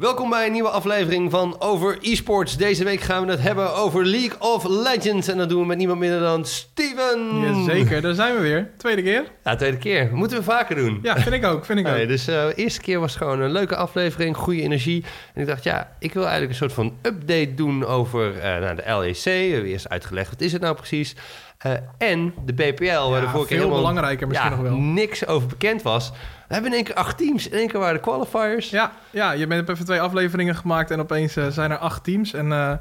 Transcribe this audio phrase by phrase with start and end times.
[0.00, 2.56] Welkom bij een nieuwe aflevering van Over eSports.
[2.56, 5.28] Deze week gaan we het hebben over League of Legends.
[5.28, 7.40] En dat doen we met niemand minder dan Steven.
[7.40, 8.70] Jazeker, daar zijn we weer.
[8.76, 9.24] Tweede keer.
[9.44, 10.10] Ja, tweede keer.
[10.12, 10.98] Moeten we vaker doen.
[11.02, 11.64] Ja, vind ik ook.
[11.64, 12.08] Vind ik ook.
[12.08, 15.04] dus eh, de eerste keer was gewoon een leuke aflevering, goede energie.
[15.34, 18.76] En ik dacht, ja, ik wil eigenlijk een soort van update doen over eh, nou,
[18.76, 19.24] de LEC.
[19.24, 21.14] We hebben eerst uitgelegd, wat is het nou precies?
[21.64, 24.76] Eh, en de BPL, waar de vorige keer helemaal belangrijker misschien ja, nog wel.
[24.78, 26.10] niks over bekend was.
[26.48, 27.48] We hebben in één keer acht teams.
[27.48, 28.70] In één keer waren de qualifiers.
[28.70, 32.32] Ja, ja, je bent even twee afleveringen gemaakt en opeens eh, zijn er acht teams.
[32.32, 32.72] En eh,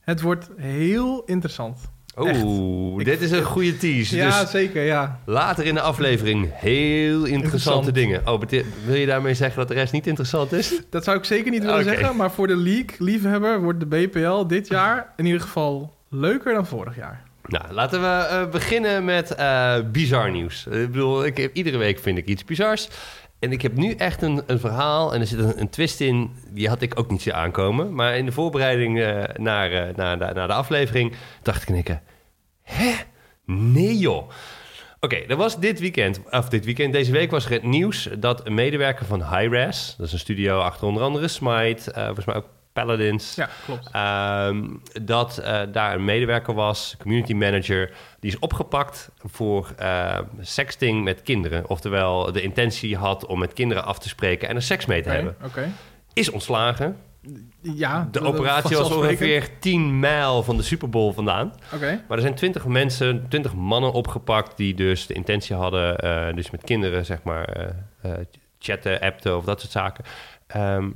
[0.00, 1.78] het wordt heel interessant.
[2.18, 4.16] Oeh, dit is een goede tease.
[4.16, 5.18] Ja, Dus zeker, ja.
[5.24, 7.94] later in de aflevering heel interessante Interessant.
[7.94, 8.20] dingen.
[8.26, 8.40] Oh,
[8.86, 10.80] wil je daarmee zeggen dat de rest niet interessant is?
[10.90, 12.16] Dat zou ik zeker niet willen zeggen.
[12.16, 16.96] Maar voor de league-liefhebber wordt de BPL dit jaar in ieder geval leuker dan vorig
[16.96, 17.30] jaar.
[17.46, 20.66] Nou, laten we eh, beginnen met eh, bizar nieuws.
[20.66, 22.88] Ik bedoel, ik heb, iedere week vind ik iets bizars.
[23.38, 26.30] En ik heb nu echt een, een verhaal en er zit een, een twist in.
[26.50, 27.94] Die had ik ook niet zien aankomen.
[27.94, 32.02] Maar in de voorbereiding eh, naar, naar, de, naar de aflevering dacht ik keer...
[32.62, 32.92] Hè?
[33.44, 34.30] Nee joh.
[35.00, 38.46] Oké, er was dit weekend, of dit weekend, deze week was er het nieuws dat
[38.46, 42.46] een medewerker van Hi-Res, dat is een studio achter onder andere Smite, volgens mij ook
[42.72, 43.88] Paladins, Ja, klopt.
[43.92, 44.68] Ehm,
[45.02, 51.22] dat eh, daar een medewerker was, community manager, die is opgepakt voor eh, sexting met
[51.22, 51.68] kinderen.
[51.68, 55.08] Oftewel de intentie had om met kinderen af te spreken en er seks mee te
[55.08, 55.36] hebben.
[56.12, 56.96] Is ontslagen.
[57.60, 58.08] Ja.
[58.10, 61.54] De operatie was ongeveer 10 mijl van de Super Bowl vandaan.
[61.74, 62.04] Oké.
[62.08, 66.50] Maar er zijn 20 mensen, 20 mannen opgepakt die dus de intentie hadden, eh, dus
[66.50, 67.74] met kinderen zeg maar
[68.58, 70.04] chatten, appten of dat soort zaken.
[70.46, 70.90] Ehm,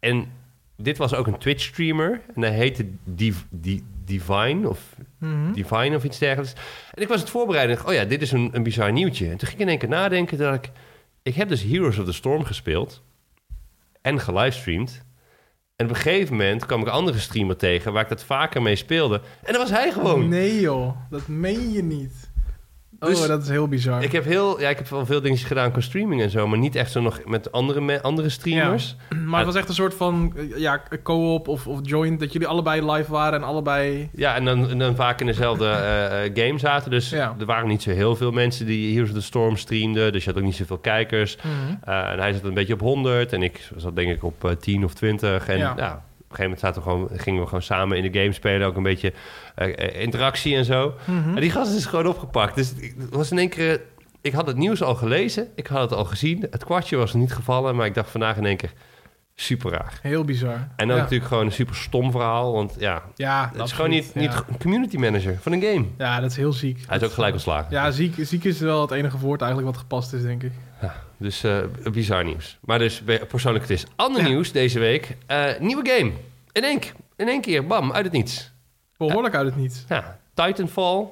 [0.00, 0.32] en
[0.76, 4.80] dit was ook een Twitch streamer en hij heette Div, Div- Divine of
[5.18, 5.52] Mhm.
[5.52, 6.52] Divine of iets dergelijks.
[6.94, 7.76] En ik was het voorbereiden.
[7.76, 9.24] en dacht, Oh ja, dit is een, een bizar nieuwtje.
[9.30, 10.70] En toen ging ik in één keer nadenken dat ik...
[11.22, 13.02] Ik heb dus Heroes of the Storm gespeeld.
[14.02, 15.04] En gelivestreamd.
[15.76, 17.92] En op een gegeven moment kwam ik een andere streamer tegen...
[17.92, 19.16] waar ik dat vaker mee speelde.
[19.42, 20.28] En dat was hij gewoon.
[20.28, 22.30] Nee joh, dat meen je niet.
[23.00, 24.02] Oh, Dus- dat is heel bizar.
[24.02, 26.46] Ik heb, heel, ja, ik heb wel veel dingetjes gedaan qua streaming en zo...
[26.46, 28.96] maar niet echt zo nog met andere, me- andere streamers.
[29.26, 32.48] Maar het was echt een soort van eh, ja, co-op of, of joint, dat jullie
[32.48, 34.10] allebei live waren en allebei...
[34.14, 36.90] Ja, en dan, en dan vaak in dezelfde eh, eh, game zaten.
[36.90, 37.34] Dus Ja.
[37.38, 40.12] er waren niet zo heel veel mensen die Heroes of the Storm streamden.
[40.12, 41.36] Dus je had ook niet zoveel kijkers.
[41.88, 44.50] Uh, en hij zat een beetje op 100 en ik zat denk ik op eh,
[44.50, 45.48] 10 of 20.
[45.48, 45.74] En Ja.
[45.76, 46.04] ja.
[46.36, 48.66] Op een gegeven moment zaten we gewoon, gingen we gewoon samen in de game spelen.
[48.66, 49.12] Ook een beetje
[49.54, 50.94] eh, interactie en zo.
[51.04, 51.34] Mhm.
[51.34, 52.54] En die gast is gewoon opgepakt.
[52.54, 53.80] Dus het was in één keer...
[54.20, 55.48] Ik had het nieuws al gelezen.
[55.54, 56.46] Ik had het al gezien.
[56.50, 57.76] Het kwartje was niet gevallen.
[57.76, 58.72] Maar ik dacht vandaag in één keer...
[59.38, 59.98] Super raar.
[60.02, 60.68] Heel bizar.
[60.76, 61.02] En dan ja.
[61.02, 62.52] natuurlijk gewoon een super stom verhaal.
[62.52, 64.56] Want ja, Ja, het is absoluut, gewoon niet, niet ja.
[64.58, 65.84] community manager van een game.
[65.98, 66.84] Ja, dat is heel ziek.
[66.86, 67.70] Hij is ook gelijk ontslagen.
[67.70, 70.52] Ja, ziek, ziek is wel het enige woord eigenlijk wat gepast is, denk ik.
[71.18, 71.58] Dus eh,
[71.92, 72.58] bizar nieuws.
[72.60, 73.84] Maar dus persoonlijk het is.
[73.96, 74.28] Ander Ja.
[74.28, 75.16] nieuws deze week.
[75.26, 76.12] Eh, nieuwe game.
[76.52, 76.80] In één,
[77.16, 78.50] in één keer, bam, uit het niets.
[78.96, 79.84] Behoorlijk uit het niets.
[79.88, 81.04] Ja, Titanfall.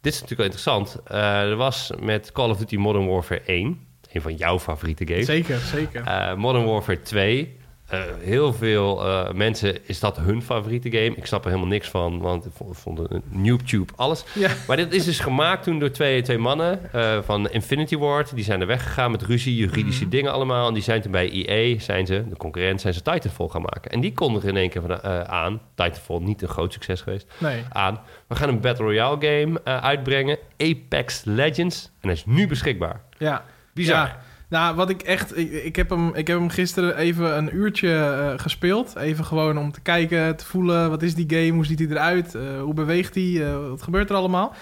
[0.00, 0.96] Dit is natuurlijk wel interessant.
[1.06, 3.86] Eh, er was met Call of Duty Modern Warfare 1.
[4.12, 5.26] Een van jouw favoriete games.
[5.26, 6.04] Zeker, zeker.
[6.38, 7.56] Modern Warfare 2.
[7.92, 11.16] Eh, heel veel eh, mensen is dat hun favoriete game.
[11.16, 14.24] Ik snap er helemaal niks van, want ik vond, een NoobTube alles.
[14.34, 14.50] Ja.
[14.66, 18.34] Maar dit is dus gemaakt toen door twee, twee mannen eh, van Infinity Ward.
[18.34, 20.10] Die zijn er weggegaan met ruzie, juridische Mhm.
[20.10, 20.68] dingen allemaal.
[20.68, 23.90] En die zijn toen bij EA, zijn ze, de concurrent, zijn ze Titanfall gaan maken.
[23.90, 25.60] En die kondigen in één keer van, aan.
[25.74, 27.26] Titanfall niet een groot succes geweest.
[27.38, 27.62] Nee.
[27.72, 28.00] Aan.
[28.26, 30.38] We gaan een Battle Royale game uitbrengen.
[30.58, 31.84] Apex Legends.
[32.00, 33.00] En hij is nu beschikbaar.
[33.18, 33.44] Ja.
[33.74, 33.96] Bizar.
[34.06, 34.18] Ja.
[34.52, 35.36] Nou, wat ik echt...
[35.38, 38.96] Ik, heb hem, ik heb hem gisteren even een uurtje eh, gespeeld.
[38.96, 40.90] Even gewoon om te kijken, te voelen...
[40.90, 41.52] Wat is die game?
[41.52, 42.34] Hoe ziet hij eruit?
[42.34, 43.46] Eh, hoe beweegt hij?
[43.46, 44.54] Eh, wat gebeurt er allemaal?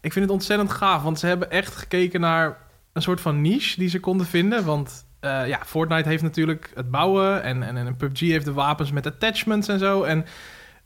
[0.00, 2.56] Ik vind het ontzettend gaaf, want ze hebben echt gekeken naar...
[2.92, 4.64] een soort van niche die ze konden vinden.
[4.64, 7.42] Want ja, Fortnite heeft natuurlijk het bouwen...
[7.42, 10.02] En, en, en PUBG heeft de wapens met attachments en zo.
[10.02, 10.24] En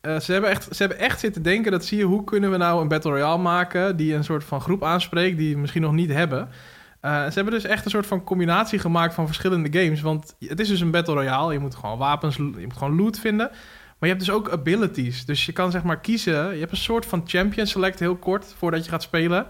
[0.03, 1.73] ze, hebben echt, ze hebben echt zitten denken...
[1.73, 3.97] dat zie je, hoe kunnen we nou een Battle Royale maken...
[3.97, 5.39] die een soort van groep aanspreekt...
[5.39, 6.49] die we misschien nog niet hebben...
[7.05, 10.01] Eh, ze hebben dus echt een soort van combinatie gemaakt van verschillende games.
[10.01, 11.53] Want het is dus een battle royale.
[11.53, 13.49] Je moet gewoon wapens, je moet gewoon loot vinden.
[13.99, 15.25] Maar je hebt dus ook abilities.
[15.25, 16.53] Dus je kan zeg maar kiezen.
[16.53, 19.47] Je hebt een soort van champion select heel kort voordat je gaat spelen.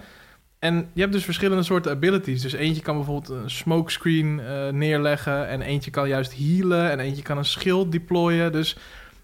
[0.59, 2.43] En je hebt dus verschillende soorten abilities.
[2.43, 5.49] Dus eentje kan bijvoorbeeld een smokescreen eh, neerleggen.
[5.49, 6.91] En eentje kan juist healen.
[6.91, 8.53] En eentje kan een schild deployen.
[8.53, 8.77] Dus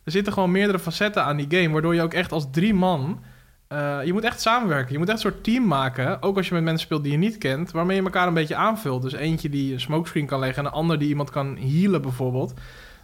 [0.04, 1.72] er zitten gewoon meerdere facetten aan die game.
[1.72, 3.22] Waardoor je ook echt als drie man...
[3.70, 4.92] eh, je moet echt samenwerken.
[4.92, 6.22] Je moet echt een soort team maken.
[6.22, 7.70] Ook als je met mensen speelt die je niet kent.
[7.70, 9.02] Waarmee je elkaar een beetje aanvult.
[9.02, 10.58] Dus eentje die een smokescreen kan leggen.
[10.58, 12.54] En een ander die iemand kan healen bijvoorbeeld.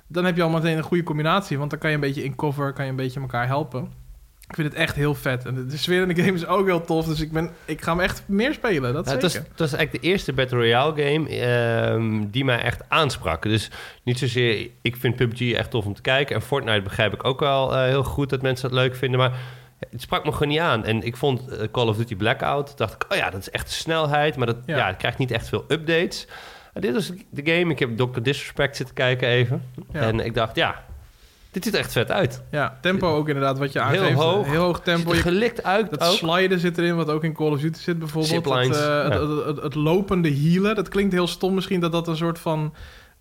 [0.06, 1.58] Dan heb je al meteen een goede combinatie.
[1.58, 2.72] Want dan kan je een beetje in cover.
[2.72, 3.92] Kan je een beetje elkaar helpen.
[4.48, 5.44] Ik vind het echt heel vet.
[5.44, 7.06] En de sfeer in de game is ook heel tof.
[7.06, 8.94] Dus ik, ben, ik ga hem echt meer spelen.
[8.94, 9.22] Dat zeker.
[9.22, 13.42] het, was, het was eigenlijk de eerste Battle Royale game ehm, die mij echt aansprak.
[13.42, 13.70] Dus
[14.02, 16.34] niet zozeer, ik vind PUBG echt tof om te kijken.
[16.34, 19.18] En Fortnite begrijp ik ook wel eh, heel goed dat mensen dat leuk vinden.
[19.18, 19.38] Maar
[19.90, 20.84] het sprak me gewoon niet aan.
[20.84, 23.66] En ik vond eh, Call of Duty Blackout, dacht ik, oh ja, dat is echt
[23.66, 24.36] de snelheid.
[24.36, 24.76] Maar dat, Ja.
[24.76, 24.86] ja.
[24.86, 26.26] het krijgt niet echt veel updates.
[26.72, 28.20] En dit was de game, ik heb Dr.
[28.22, 29.62] Disrespect zitten kijken even.
[29.92, 30.00] Ja.
[30.00, 30.84] En ik dacht, ja,
[31.50, 32.42] dit ziet er echt vet uit.
[32.50, 34.18] Ja, tempo ook inderdaad, wat je Heel aangeeft.
[34.20, 34.46] hoog.
[34.46, 35.14] Heel hoog Het tempo.
[35.14, 36.12] Je- gelikt uit dat ook.
[36.16, 38.44] sliden zit erin, wat ook in Call of Duty zit bijvoorbeeld.
[38.44, 39.02] Het, eh, ja.
[39.02, 40.74] het, het, het- het lopende healen.
[40.74, 42.74] Dat klinkt heel stom misschien dat dat een soort van...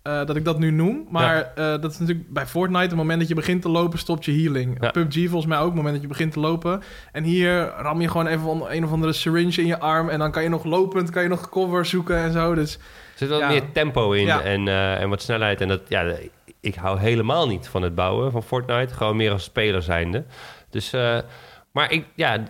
[0.06, 1.06] eh, dat ik dat nu noem.
[1.10, 2.86] Maar eh, dat is natuurlijk bij Fortnite...
[2.86, 4.76] het moment dat je begint te lopen, stopt je healing.
[4.80, 4.90] Ja.
[4.90, 6.82] PUBG volgens mij ook, het moment dat je begint te lopen.
[7.12, 10.08] En hier ram je gewoon even een of andere syringe in je arm...
[10.08, 12.54] en dan kan je nog lopend, kan je nog cover zoeken en zo.
[12.54, 12.80] Dus Er
[13.14, 13.48] zit wel Ja.
[13.48, 15.60] meer tempo in en, eh, en wat snelheid.
[15.60, 16.14] En dat, ja,
[16.60, 18.94] ik hou helemaal niet van het bouwen van Fortnite.
[18.94, 20.24] Gewoon meer als speler zijnde.
[20.70, 20.90] Dus,
[21.72, 22.42] maar ik, ja,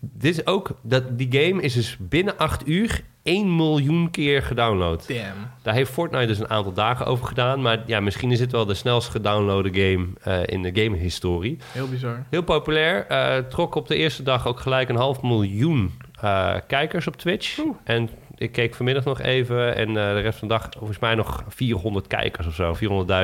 [0.00, 5.08] dit is ook, dat, die game is dus binnen acht uur 1 miljoen keer gedownload.
[5.08, 5.50] damn.
[5.62, 7.62] Daar heeft Fortnite dus een aantal dagen over gedaan.
[7.62, 11.58] Maar ja, misschien is dit wel de snelst gedownloade game eh, in de gamehistorie.
[11.72, 12.24] Heel bizar.
[12.30, 13.06] Heel populair.
[13.06, 17.58] eh, trok op de eerste dag ook gelijk een half miljoen eh, kijkers op Twitch.
[17.58, 17.76] Oeh.
[17.84, 19.76] En ik keek vanmiddag nog even.
[19.76, 22.74] En de rest van de dag volgens mij nog 400 kijkers of zo.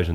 [0.06, 0.12] 400.000.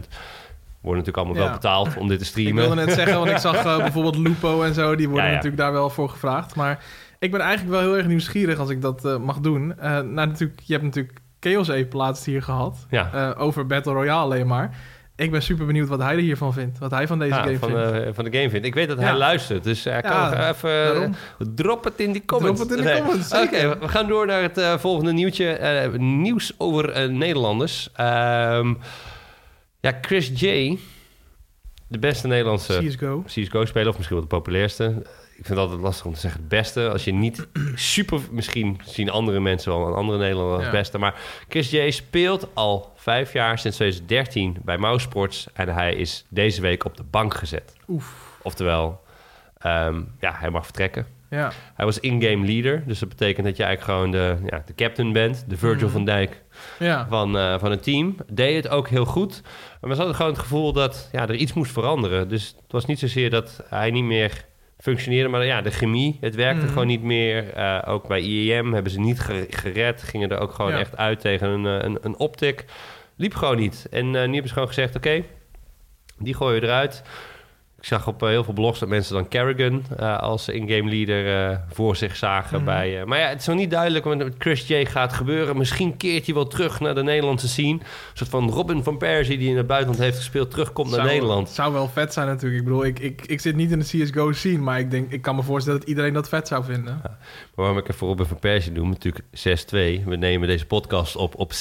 [0.81, 1.43] Worden natuurlijk allemaal Ja.
[1.43, 2.55] wel betaald om dit te Ik streamen.
[2.55, 5.35] wilde net zeggen, want ik zag eh, bijvoorbeeld Lupo en zo, die worden Ja, ja.
[5.35, 6.55] natuurlijk daar wel voor gevraagd.
[6.55, 6.83] Maar
[7.19, 9.77] ik ben eigenlijk wel heel erg nieuwsgierig als ik dat eh, mag doen.
[9.79, 14.21] Eh nou, natuurlijk, je hebt natuurlijk Chaos Ape laatst hier gehad, eh, over Battle Royale
[14.23, 14.77] alleen maar.
[15.15, 17.57] Ik ben super benieuwd wat hij er hiervan vindt, wat hij van deze Ja, game
[17.57, 18.15] van, vindt.
[18.15, 18.65] van de game vindt.
[18.65, 19.63] Ik weet dat hij luistert.
[19.63, 20.69] Dus hij kan even...
[20.69, 21.15] daarom.
[21.55, 22.59] Drop het in die comments.
[22.59, 23.01] Drop het in de Nee.
[23.01, 25.89] comments, Oké, we gaan door naar het volgende nieuwtje.
[25.97, 27.89] Nieuws over Nederlanders.
[27.93, 28.73] Ehm,
[29.79, 30.77] ja, Chris J,
[31.87, 33.23] de beste Nederlandse CSGO.
[33.25, 34.83] CSGO-speler, of misschien wel de populairste.
[35.37, 36.89] Ik vind het altijd lastig om te zeggen het beste.
[36.89, 38.19] Als je niet super...
[38.31, 40.71] Misschien zien andere mensen wel een andere Nederlander als Ja.
[40.71, 40.97] beste.
[40.97, 41.15] Maar
[41.49, 45.47] Chris J speelt al vijf jaar, sinds 2013, bij Mousesports.
[45.53, 47.73] En hij is deze week op de bank gezet.
[47.87, 48.37] Oef.
[48.41, 49.01] Oftewel,
[49.57, 51.05] ehm, ja, hij mag vertrekken.
[51.29, 52.83] Ja, Hij was in-game leader.
[52.85, 55.43] Dus dat betekent dat je eigenlijk gewoon de, ja, de captain bent.
[55.47, 55.95] De Virgil Mhm.
[55.95, 56.43] van Dijk
[56.79, 57.07] ja.
[57.09, 58.15] van, eh, van het team.
[58.31, 59.41] Deed het ook heel goed.
[59.81, 62.27] Maar we hadden gewoon het gevoel dat ja, er iets moest veranderen.
[62.29, 64.45] Dus het was niet zozeer dat hij niet meer
[64.77, 65.29] functioneerde.
[65.29, 66.71] Maar ja, de chemie, het werkte Mhm.
[66.71, 67.53] gewoon niet meer.
[67.53, 70.03] Eh, ook bij IEM hebben ze niet ge- gered.
[70.03, 70.79] Gingen er ook gewoon Ja.
[70.79, 72.65] echt uit tegen een, eh, een, een optic.
[73.15, 73.87] Liep gewoon niet.
[73.91, 75.23] En nu hebben ze gewoon gezegd, oké,
[76.17, 77.03] die gooien we eruit.
[77.79, 81.49] Ik zag op eh, heel veel blogs dat mensen dan Kerrigan eh, als in-game leader
[81.49, 82.57] eh, voor zich zagen.
[82.57, 82.65] Mhm.
[82.65, 85.57] bij, maar ja, het is nog niet duidelijk wat met Chris J gaat gebeuren.
[85.57, 87.73] Misschien keert hij wel terug naar de Nederlandse scene.
[87.73, 87.81] Een
[88.13, 91.49] soort van Robin van Persie die in het buitenland heeft gespeeld, terugkomt naar Nederland.
[91.49, 92.59] Zou wel vet zijn natuurlijk.
[92.59, 95.21] Ik bedoel, ik, ik, ik zit niet in de CSGO scene, maar ik, denk, ik
[95.21, 96.99] kan me voorstellen dat iedereen dat vet zou vinden.
[97.03, 97.17] Maar
[97.55, 99.25] waarom ik even Robin van Persie doe, natuurlijk
[100.01, 100.05] 6-2.
[100.05, 101.55] We nemen deze podcast op op 6-2.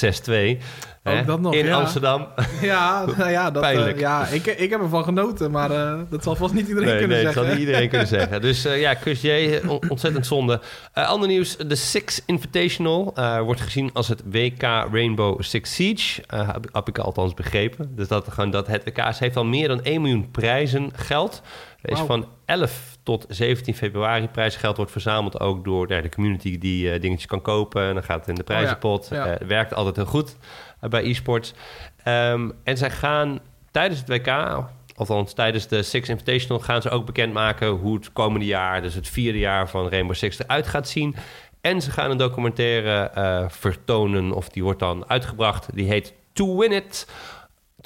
[1.17, 1.77] Hè, dat nog, In ja.
[1.77, 2.27] Amsterdam.
[2.61, 6.37] Ja, nou ja, dat, eh, ja ik, ik heb ervan genoten, maar eh, dat zal
[6.37, 7.51] vast niet iedereen Nee, kunnen nee, dat zeggen.
[7.51, 8.41] zal niet iedereen kunnen zeggen.
[8.41, 10.61] Dus eh, ja, Chris J, on- ontzettend zonde.
[10.93, 13.15] Ander nieuws, de Six Invitational
[13.45, 16.23] wordt gezien als het WK Rainbow Six Siege.
[16.27, 17.93] Heb, heb ik althans begrepen.
[17.97, 21.43] Dus dat, gewoon, dat het WK heeft al meer dan 1 miljoen prijzen geld.
[21.83, 26.99] Er is van 11 tot 17 februari prijsgeld wordt verzameld ook door de community die
[26.99, 27.83] dingetjes kan kopen.
[27.83, 29.05] En dan gaat het in de prijzenpot.
[29.05, 29.27] Oh ja.
[29.27, 30.37] Eh, werkt altijd heel goed
[30.81, 31.55] bij e-sports.
[32.03, 33.39] Ehm, en zij gaan
[33.71, 34.65] tijdens het WK,
[34.95, 39.09] althans tijdens de Six Invitational, gaan ze ook bekendmaken hoe het komende jaar, dus het
[39.09, 41.17] vierde jaar van Rainbow Six, eruit gaat zien.
[41.61, 45.69] En ze gaan een documentaire eh, vertonen, of die wordt dan uitgebracht.
[45.75, 47.07] Die heet To Win It.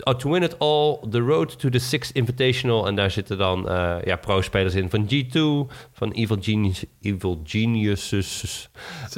[0.01, 2.87] Oh, to Win It All, The Road to the Six Invitational.
[2.87, 8.71] En daar zitten dan eh, ja, pro-spelers in van G2, van Evil, Genius, Evil Geniuses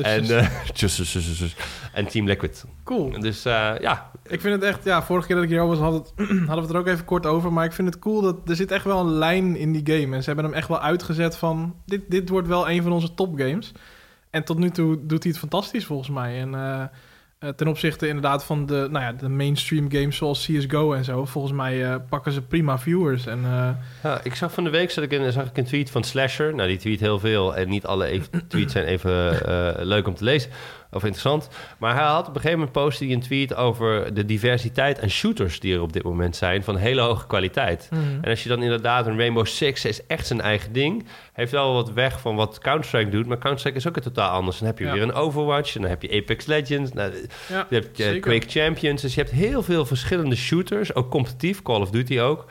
[0.02, 0.48] en, eh,
[1.92, 2.64] en Team Liquid.
[2.84, 3.20] Cool.
[3.20, 5.92] Dus eh, ja, Ik vind het echt, ja, vorige keer dat ik hier was, had
[5.92, 7.52] het, hadden we het er ook even kort over.
[7.52, 10.14] Maar ik vind het cool dat er zit echt wel een lijn in die game.
[10.14, 13.14] En ze hebben hem echt wel uitgezet van, dit, dit wordt wel een van onze
[13.14, 13.72] topgames.
[14.30, 16.40] En tot nu toe doet hij het fantastisch volgens mij.
[16.40, 16.54] En
[17.56, 21.24] ten opzichte inderdaad van de, nou ja, de mainstream games zoals CSGO en zo.
[21.24, 23.26] Volgens mij eh, pakken ze prima viewers.
[23.26, 23.68] En eh,
[24.02, 26.54] Ja, ik zag van de week zag ik, een, zag tweet van Slasher.
[26.54, 30.14] Nou, die tweet heel veel en niet alle even- tweets zijn even eh, leuk om
[30.14, 30.50] te lezen
[30.94, 31.48] of interessant.
[31.78, 35.10] Maar hij had op een gegeven moment postte hij een tweet over de diversiteit aan
[35.10, 37.88] shooters die er op dit moment zijn van hele hoge kwaliteit.
[38.22, 41.72] En als je dan inderdaad een Rainbow Six is echt zijn eigen ding, heeft wel
[41.74, 44.58] wat weg van wat Counter-Strike doet, maar Counter-Strike is ook het totaal anders.
[44.58, 44.92] Dan heb je Ja.
[44.92, 47.12] weer een Overwatch en dan heb je Apex Legends, nou,
[47.48, 48.20] ja, je hebt eh, zeker.
[48.20, 52.44] Quake Champions, dus je hebt heel veel verschillende shooters, ook competitief, Call of Duty ook.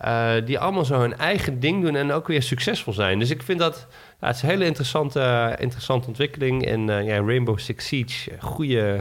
[0.00, 3.18] Eh, die allemaal zo hun eigen ding doen en ook weer succesvol zijn.
[3.18, 3.86] Dus ik vind dat
[4.20, 6.66] ja, het is een hele interessante, interessante ontwikkeling.
[6.66, 9.00] En eh, ja, Rainbow Six Siege, goede,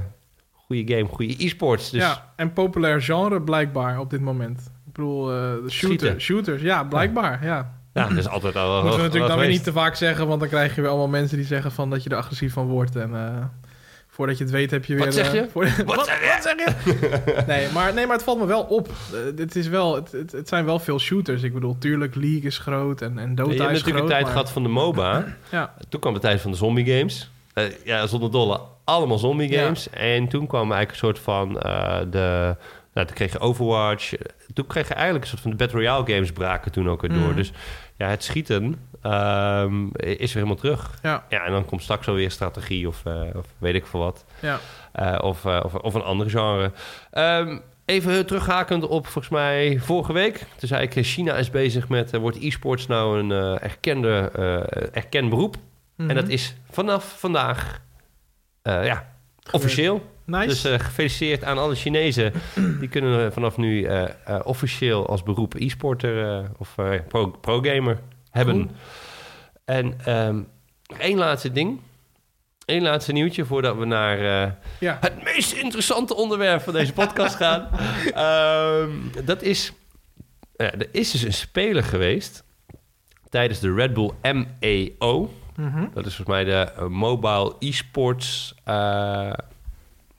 [0.54, 1.90] goede game, goede e-sports.
[1.90, 4.72] Dus Ja, en populair genre blijkbaar op dit moment.
[4.88, 6.22] Ik bedoel, eh, de shooter, Schieten.
[6.22, 7.80] shooters, ja, blijkbaar, ja.
[7.94, 10.40] ja, dat is altijd al Moeten we natuurlijk dan weer niet te vaak zeggen, want
[10.40, 12.96] dan krijg je weer allemaal mensen die zeggen van dat je er agressief van wordt.
[12.96, 13.46] En eh,
[14.20, 15.06] voordat je het weet heb je weer...
[15.06, 15.48] Wat zeg eh, je?
[15.52, 16.28] voor- Wat zeg je?
[16.34, 17.44] Wat zeg je?
[17.54, 18.88] nee, maar, nee, maar het valt me wel op.
[18.88, 21.44] Eh, het, is wel, het, het, het zijn wel veel shooters.
[21.44, 24.02] Ik bedoel, tuurlijk, League is groot en, en Dota je hebt is natuurlijk groot.
[24.02, 25.26] een tijd maar- gehad van de MOBA.
[25.52, 27.32] Ja, Toen kwam de tijd van de zombie games.
[27.54, 29.64] Eh, ja, zonder dolle, allemaal zombie Ja.
[29.64, 29.90] games.
[29.90, 32.56] En toen kwam eigenlijk een soort van eh, de...
[32.94, 34.14] Nou, toen kreeg je Overwatch.
[34.54, 37.14] Toen kreeg je eigenlijk een soort van de Battle Royale games braken toen ook weer
[37.14, 37.28] door.
[37.28, 37.36] Mhm.
[37.36, 37.52] Dus
[38.00, 41.00] ja, het schieten ehm, is weer helemaal terug.
[41.02, 44.26] ja, Ja, en dan komt straks alweer strategie of, eh, of weet ik veel wat.
[44.40, 44.60] ja.
[44.92, 46.72] Eh, of, eh, of, of een ander genre.
[47.12, 50.38] Ehm, even terughakend op volgens mij vorige week.
[50.58, 52.18] Toen zei ik, China is bezig met...
[52.18, 54.30] wordt e-sports nou een erkende,
[54.94, 55.56] erkend beroep?
[55.98, 56.16] En Mhm.
[56.16, 57.82] dat is vanaf vandaag
[58.64, 59.14] ja,
[59.52, 60.02] officieel.
[60.30, 60.48] Nice.
[60.48, 62.34] Dus eh, gefeliciteerd aan alle Chinezen.
[62.80, 68.00] Die kunnen vanaf nu eh, eh, officieel als beroep e-sporter eh, of eh, pro- pro-gamer
[68.32, 68.72] hebben.
[69.66, 69.98] En
[70.84, 71.80] nog één laatste ding.
[72.66, 74.98] Eén laatste nieuwtje voordat we naar eh, ja.
[75.02, 77.68] het meest interessante onderwerp van deze podcast gaan.
[78.14, 79.74] Ehm, dat is...
[80.56, 82.44] er is dus een speler geweest
[83.30, 85.34] tijdens de Red Bull MEO.
[85.56, 85.86] Mhm.
[85.94, 88.56] Dat is volgens mij de eh, Mobile Esports.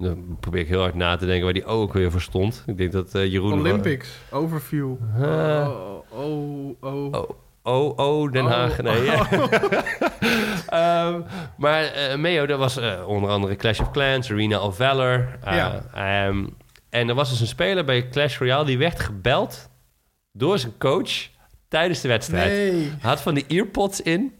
[0.00, 2.62] Dan probeer ik heel hard na te denken waar die O ook weer voor stond.
[2.66, 3.52] Ik denk dat eh, Jeroen...
[3.52, 4.94] Olympics, overview.
[5.16, 5.68] Huh.
[5.68, 7.14] Oh, oh, oh.
[7.14, 7.28] Oh,
[7.62, 8.50] oh, oh, Den Oh.
[8.50, 8.82] Haag.
[8.82, 9.10] Nee.
[10.66, 11.20] Ehm,
[11.56, 15.28] maar eh Meo, dat was eh, onder andere Clash of Clans, Arena of Valor.
[15.44, 15.82] Ja.
[15.94, 16.46] ehm,
[16.90, 19.68] en er was dus een speler bij Clash Royale die werd gebeld
[20.32, 21.10] door zijn coach
[21.68, 22.50] tijdens de wedstrijd.
[22.50, 24.32] Nee, Hij had van die earpods in.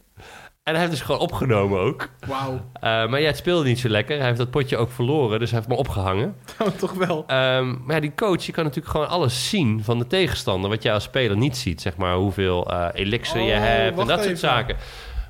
[0.62, 2.08] En hij heeft dus gewoon opgenomen ook.
[2.26, 2.52] wauw.
[2.72, 4.16] Eh, maar ja, het speelde niet zo lekker.
[4.16, 6.34] Hij heeft dat potje ook verloren, dus hij heeft me opgehangen.
[6.58, 7.24] Nou, toch wel.
[7.26, 10.70] Ehm, maar ja, die coach, je kan natuurlijk gewoon alles zien van de tegenstander.
[10.70, 12.14] Wat jij als speler niet ziet, zeg maar.
[12.14, 14.76] Hoeveel eh elixir je Oh, hebt en dat soort zaken.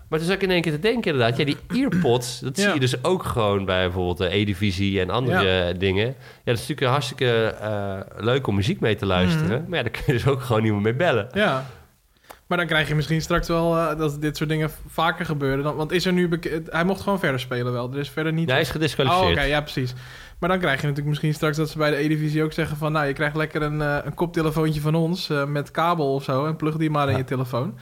[0.09, 1.37] Maar toen zat ik in één keer te denken inderdaad.
[1.39, 2.63] Ja, die earpods, dat Ja.
[2.63, 6.07] zie je dus ook gewoon bij bijvoorbeeld de E-divisie en andere dingen.
[6.07, 6.13] Ja,
[6.45, 9.61] dat is natuurlijk hartstikke eh, leuk om muziek mee te luisteren.
[9.61, 9.69] Mhm.
[9.71, 11.29] Maar ja, daar kun je dus ook gewoon niemand mee bellen.
[11.33, 11.67] Ja.
[12.51, 15.65] Maar dan krijg je misschien straks wel eh, dat dit soort dingen vaker gebeuren.
[15.65, 16.29] Dan, want is er nu
[16.67, 17.93] Hij mocht gewoon verder spelen wel.
[17.93, 18.47] Er is verder niet...
[18.49, 19.33] Ja, hij is Oh, gedisqualificeerd.
[19.33, 19.95] oké, ja, precies.
[20.39, 22.93] Maar dan krijg je natuurlijk misschien straks dat ze bij de E-divisie ook zeggen van...
[22.93, 26.47] nou, je krijgt lekker een, eh, een koptelefoontje van ons eh, met kabel of zo...
[26.47, 27.19] en plug die maar in Ja.
[27.19, 27.79] je telefoon.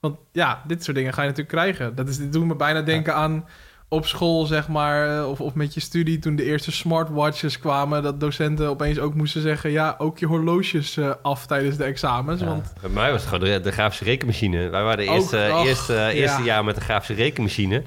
[0.00, 1.94] Want ja, dit soort dingen ga je natuurlijk krijgen.
[1.94, 3.44] Dat, is, dit doet me bijna denken aan
[3.88, 5.18] op school, zeg maar...
[5.18, 8.02] eh, of, of met je studie toen de eerste smartwatches kwamen...
[8.02, 9.70] dat docenten opeens ook moesten zeggen...
[9.70, 12.40] ja, ook je horloges eh, af tijdens de examens.
[12.40, 14.68] Ja, Want Bij mij was het gewoon de, de grafische rekenmachine.
[14.68, 16.10] Wij waren de Ook, eerste, eerste, ja.
[16.10, 17.82] eerste jaar met de grafische rekenmachine.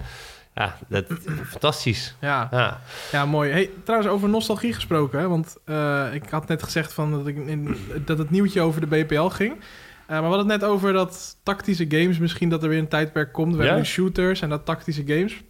[0.56, 1.06] Ja, dat,
[1.50, 2.16] fantastisch.
[2.22, 2.80] ja, Ja.
[3.12, 3.52] Ja, mooi.
[3.52, 5.20] Hey, trouwens, over nostalgie gesproken.
[5.20, 5.28] Hè?
[5.28, 9.04] Want eh, ik had net gezegd van dat, ik in, dat het nieuwtje over de
[9.04, 9.52] BPL ging.
[9.54, 9.60] Eh,
[10.08, 12.18] maar we hadden het net over dat tactische games...
[12.18, 13.52] misschien dat er weer een tijdperk komt.
[13.52, 13.64] We Ja.
[13.64, 15.42] hebben nu shooters en dat tactische games.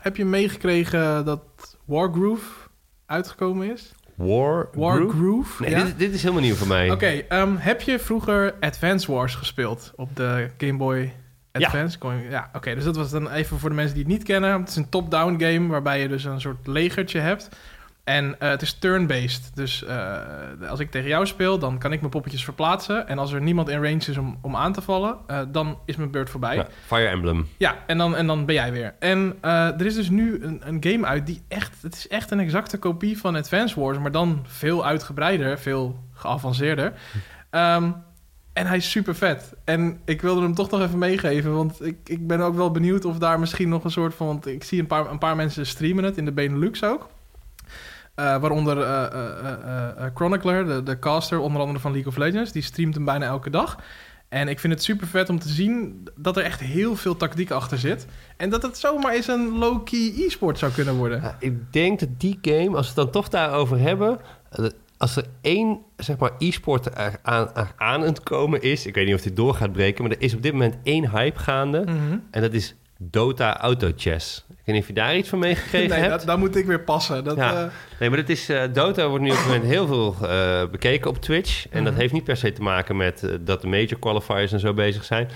[0.00, 1.42] Heb je meegekregen dat
[1.84, 2.68] Wargroove
[3.06, 3.94] uitgekomen is?
[4.14, 5.62] War, Wargroove?
[5.62, 5.84] Nee, ja?
[5.84, 6.90] dit, dit is helemaal nieuw voor mij.
[6.90, 11.12] Oké, ehm, heb je vroeger Advance Wars gespeeld op de Game Boy
[11.52, 11.98] Advance?
[12.30, 14.60] Ja, oké, dus dat was dan even voor de mensen die het niet kennen.
[14.60, 17.48] Het is een top-down game waarbij je dus een soort legertje hebt.
[18.08, 19.50] En eh, het is turn-based.
[19.54, 20.16] Dus eh,
[20.68, 23.08] als ik tegen jou speel, dan kan ik mijn poppetjes verplaatsen.
[23.08, 25.96] En als er niemand in range is om, om aan te vallen, eh, dan is
[25.96, 26.56] mijn beurt voorbij.
[26.56, 27.48] Ja, Fire Emblem.
[27.56, 28.94] Ja, en dan, en dan ben jij weer.
[28.98, 31.82] En er is dus nu een, een game uit die echt...
[31.82, 33.98] Het is echt een exacte kopie van Advance Wars...
[33.98, 36.92] maar dan veel uitgebreider, veel geavanceerder.
[37.50, 37.90] Ehm,
[38.52, 39.54] en hij is super vet.
[39.64, 41.54] En ik wilde hem toch nog even meegeven...
[41.54, 44.26] want ik, ik ben ook wel benieuwd of daar misschien nog een soort van...
[44.26, 47.08] want ik zie een paar, een paar mensen streamen het, in de Benelux ook...
[48.18, 52.52] Eh, waaronder eh, eh, Chronicler, de, de caster, onder andere van League of Legends.
[52.52, 53.78] Die streamt hem bijna elke dag.
[54.28, 57.50] En ik vind het super vet om te zien dat er echt heel veel tactiek
[57.50, 58.06] achter zit.
[58.36, 61.20] En dat het zomaar eens een low-key e-sport zou kunnen worden.
[61.20, 64.18] Ja, ik denk dat die game, als we het dan toch daarover hebben...
[64.96, 68.86] Als er één zeg maar, e-sport aan, aan het komen is...
[68.86, 70.04] Ik weet niet of dit door gaat breken...
[70.04, 71.80] maar er is op dit moment één hype gaande.
[71.80, 72.18] Mhm.
[72.30, 74.44] En dat is Dota Auto Chess.
[74.48, 76.10] Ik weet niet of je daar iets van meegekregen Nee, hebt.
[76.10, 77.24] dat, daar moet ik weer passen.
[77.24, 77.62] Dat, Ja.
[77.64, 80.68] eh, Nee, maar dat is, eh, Dota wordt nu op het moment heel veel eh,
[80.70, 81.68] bekeken op Twitch.
[81.70, 82.00] En dat Mhm.
[82.00, 85.28] heeft niet per se te maken met dat de major qualifiers en zo bezig zijn.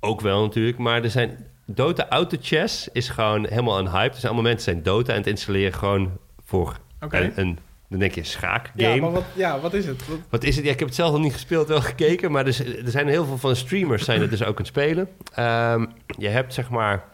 [0.00, 1.46] Ook wel natuurlijk, maar er zijn...
[1.68, 4.14] Dota Auto Chess is gewoon helemaal een hype.
[4.14, 6.10] Dus allemaal mensen zijn Dota aan het installeren gewoon
[6.44, 9.00] voor een, een Dan denk je schaak Ja, game.
[9.00, 10.06] maar wat, ja, wat is het?
[10.08, 10.64] Wat- Wat is het?
[10.64, 12.30] Ja, ik heb het zelf nog niet gespeeld, wel gekeken.
[12.32, 15.08] Maar dus, er zijn heel veel van streamers zijn het dus ook aan het spelen.
[15.34, 15.86] Ehm,
[16.18, 17.04] je hebt zeg maar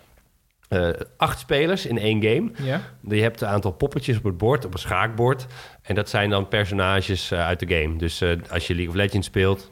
[0.68, 2.50] eh, acht spelers in één game.
[2.62, 2.80] ja?
[3.08, 5.46] Je hebt een aantal poppetjes op het bord, op een schaakbord.
[5.82, 7.96] En dat zijn dan personages eh, uit de game.
[7.96, 9.70] Dus eh, als je League of Legends speelt,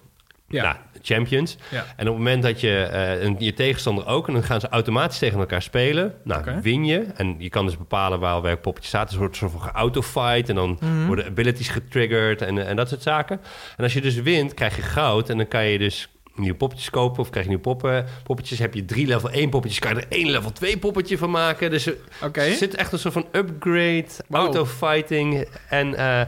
[0.49, 0.63] Ja.
[0.63, 1.57] nou, champions.
[1.71, 1.79] Ja.
[1.97, 4.27] En op het moment dat je eh, en je tegenstander ook...
[4.29, 6.15] en dan gaan ze automatisch tegen elkaar spelen.
[6.25, 7.07] Nou, win je.
[7.17, 9.05] En je kan dus bepalen waar welk poppetje staat.
[9.05, 10.49] Dus er wordt een soort van geautofight...
[10.49, 11.07] en dan Mhm.
[11.07, 13.41] worden abilities getriggerd en, en dat soort zaken.
[13.77, 15.29] En als je dus wint, krijg je goud...
[15.31, 17.21] en dan kan je dus nieuwe poppetjes kopen...
[17.21, 18.59] of krijg je nieuwe poppen, poppetjes.
[18.59, 19.79] Heb je drie level 1 poppetjes...
[19.81, 21.71] kan je er één level 2 poppetje van maken.
[21.71, 21.87] Dus
[22.51, 24.45] er zit echt een soort van upgrade, Wauw.
[24.45, 25.49] autofighting...
[25.69, 25.95] en...
[25.95, 26.21] eh,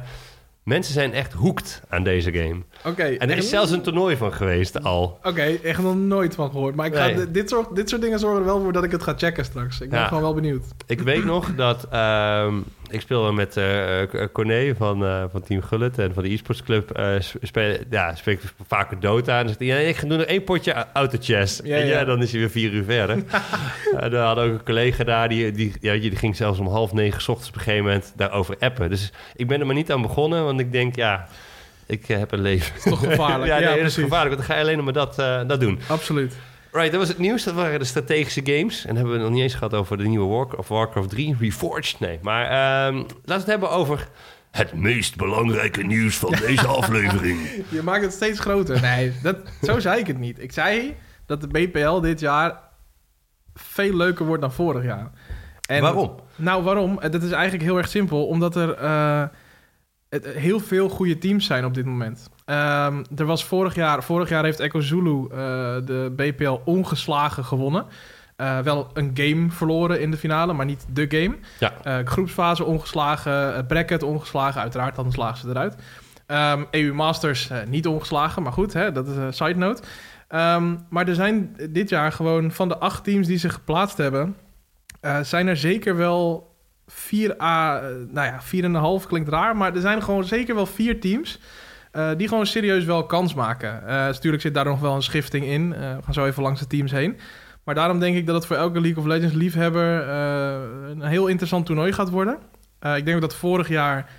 [0.65, 2.63] Mensen zijn echt hooked aan deze game.
[2.85, 3.03] Oké.
[3.03, 5.19] En er is zelfs een toernooi van geweest al.
[5.23, 6.75] Oké, echt nog nooit van gehoord.
[6.75, 7.31] Maar ik ga, Nee.
[7.31, 9.81] dit, soort, dit soort dingen zorgen er wel voor dat ik het ga checken straks.
[9.81, 10.07] Ik ben Ja.
[10.07, 10.65] gewoon wel benieuwd.
[10.87, 12.57] Ik weet nog dat ehm,
[12.91, 14.01] ik speelde met eh,
[14.33, 16.91] Corné van, eh, van Team Gullet en van de e-sports club.
[16.91, 19.33] eh, speel, ja, speel ik vaker Dota.
[19.39, 21.61] En dan zegt hij, ja, ik ga doen nog één potje autochess.
[21.65, 22.05] Ja, en ja, ja.
[22.05, 23.17] dan is hij weer vier uur verder.
[23.95, 26.93] uh, we hadden ook een collega daar, die, die, ja, die ging zelfs om half
[26.93, 28.91] negen 's ochtends op een gegeven moment daarover appen.
[28.91, 31.29] Dus ik ben er maar niet aan begonnen, want ik denk, ja,
[31.93, 32.77] ik eh, heb een leven.
[32.77, 33.51] is toch gevaarlijk?
[33.53, 35.41] ja, Ja, nee, dat is gevaarlijk, want dan ga je alleen nog maar dat, eh,
[35.47, 35.81] dat doen.
[35.89, 36.37] Absoluut.
[36.73, 37.45] Right, dat was het nieuws.
[37.45, 38.85] Dat waren de strategische games.
[38.85, 41.37] En hebben we het nog niet eens gehad over de nieuwe War of Warcraft 3,
[41.41, 42.01] Reforged.
[42.01, 44.09] Nee, maar ehm, laten we het hebben over
[44.51, 47.39] het meest belangrijke nieuws van deze aflevering.
[47.69, 48.81] Je maakt het steeds groter.
[48.81, 50.43] Nee, dat, zo zei ik het niet.
[50.43, 50.97] Ik zei
[51.27, 52.61] dat de BPL dit jaar
[53.55, 55.11] veel leuker wordt dan vorig jaar.
[55.69, 56.15] En, Waarom?
[56.37, 57.01] Nou, waarom?
[57.01, 58.27] Dat is eigenlijk heel erg simpel.
[58.27, 59.23] Omdat er eh,
[60.21, 62.29] heel veel goede teams zijn op dit moment.
[62.45, 64.03] Ehm, er was vorig jaar...
[64.03, 65.37] Vorig jaar heeft Echo Zulu eh,
[65.85, 67.87] de BPL ongeslagen gewonnen.
[68.37, 71.37] Eh, wel een game verloren in de finale, maar niet de game.
[71.59, 71.73] Ja.
[71.83, 75.77] Eh, groepsfase ongeslagen, eh, bracket ongeslagen, uiteraard, dan slagen ze eruit.
[76.27, 79.83] Ehm, EU Masters eh, niet ongeslagen, maar goed, hè, dat is een side note.
[80.29, 84.37] Ehm, maar er zijn dit jaar gewoon van de acht teams die zich geplaatst hebben,
[85.01, 86.52] eh, zijn er zeker wel
[86.95, 90.25] vier A, eh, nou ja, vier en een half klinkt raar, maar er zijn gewoon
[90.25, 91.41] zeker wel vier teams
[91.91, 93.87] eh, die gewoon serieus wel kans maken.
[93.87, 95.71] Eh natuurlijk zit daar nog wel een schifting in.
[95.71, 97.19] We gaan zo even langs de teams heen.
[97.65, 101.67] Maar daarom denk ik dat het voor elke League of Legends liefhebber een heel interessant
[101.67, 102.39] toernooi gaat worden.
[102.97, 104.11] Ik denk dat vorig jaar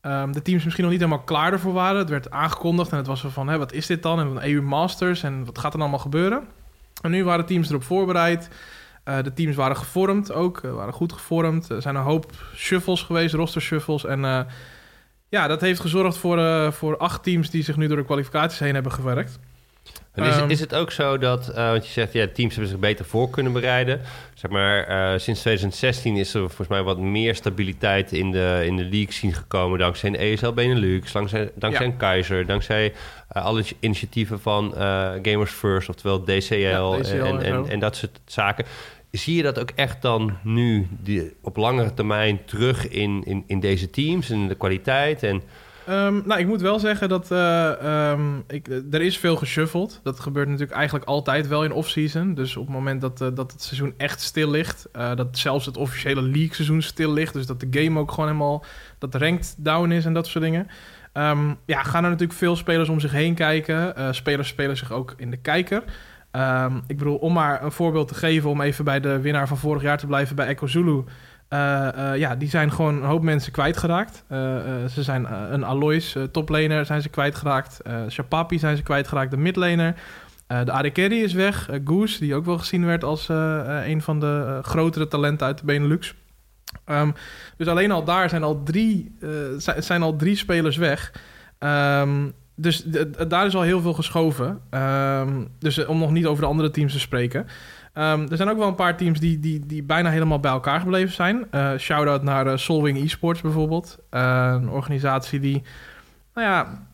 [0.00, 1.98] ehm, de teams misschien nog niet helemaal klaar ervoor waren.
[1.98, 4.20] Het werd aangekondigd en het was van, hè, wat is dit dan?
[4.20, 6.44] En een EU Masters en wat gaat er allemaal gebeuren?
[7.02, 8.48] En nu waren teams erop voorbereid.
[9.08, 11.68] Eh, de teams waren gevormd ook, eh, waren goed gevormd.
[11.70, 14.04] Er zijn een hoop shuffles geweest, roster shuffles.
[14.04, 14.40] En eh,
[15.28, 18.74] ja, dat heeft gezorgd voor, voor acht teams die zich nu door de kwalificaties heen
[18.74, 19.38] hebben gewerkt.
[20.12, 20.50] En is, Ehm.
[20.50, 23.52] is het ook zo dat, want je zegt, ja, teams hebben zich beter voor kunnen
[23.52, 24.00] bereiden.
[24.34, 28.84] Zeg maar, sinds 2016 is er volgens mij wat meer stabiliteit in de, in de
[28.84, 29.78] league zien gekomen.
[29.78, 31.92] Dankzij een ESL Benelux, dankzij, dankzij Ja.
[31.92, 32.92] een Keizer, dankzij
[33.28, 34.72] alle initiatieven van
[35.22, 37.70] Gamers First, oftewel DCL, Ja, DCL en, en en, zo.
[37.70, 38.64] en, dat soort zaken.
[39.10, 43.60] Zie je dat ook echt dan nu die, op langere termijn terug in, in, in
[43.60, 45.22] deze teams en de kwaliteit?
[45.22, 45.42] En,
[45.88, 50.00] Ehm, nou, ik moet wel zeggen dat eh, ehm, ik, er is veel geshuffeld.
[50.02, 52.34] Dat gebeurt natuurlijk eigenlijk altijd wel in off-season.
[52.34, 55.66] Dus op het moment dat, eh, dat het seizoen echt stil ligt, eh, dat zelfs
[55.66, 58.64] het officiële league seizoen stil ligt, dus dat de game ook gewoon helemaal,
[58.98, 60.66] dat ranked down is en dat soort dingen.
[61.12, 64.14] Ehm, ja, gaan er natuurlijk veel spelers om zich heen kijken.
[64.14, 65.82] Spelers spelen zich ook in de kijker.
[66.38, 69.56] Ehm, ik bedoel, om maar een voorbeeld te geven, om even bij de winnaar van
[69.56, 71.04] vorig jaar te blijven bij Echo Zulu.
[71.48, 74.24] Eh, eh, ja, die zijn gewoon een hoop mensen kwijtgeraakt.
[74.28, 74.38] Eh,
[74.90, 77.80] ze zijn een Alois toplaner zijn ze kwijtgeraakt.
[78.08, 79.94] Shapapi zijn ze kwijtgeraakt, de midlaner.
[80.46, 81.68] De AD Carry is weg.
[81.84, 83.28] Goose, die ook wel gezien werd als
[83.84, 86.14] een van de grotere talenten uit de Benelux.
[86.84, 87.10] Ehm,
[87.56, 89.16] dus alleen al daar zijn al drie,
[89.78, 91.12] zijn, al drie spelers weg.
[91.58, 92.28] Ehm,
[92.60, 92.82] dus
[93.28, 94.60] daar is al heel veel geschoven.
[94.70, 97.46] Ehm, dus eh, om nog niet over de andere teams te spreken.
[97.92, 100.80] Ehm, er zijn ook wel een paar teams die, die, die bijna helemaal bij elkaar
[100.80, 101.46] gebleven zijn.
[101.50, 103.98] Eh Shout-out naar eh, Solwing Esports bijvoorbeeld.
[104.10, 105.62] Een organisatie die,
[106.34, 106.86] nou ja,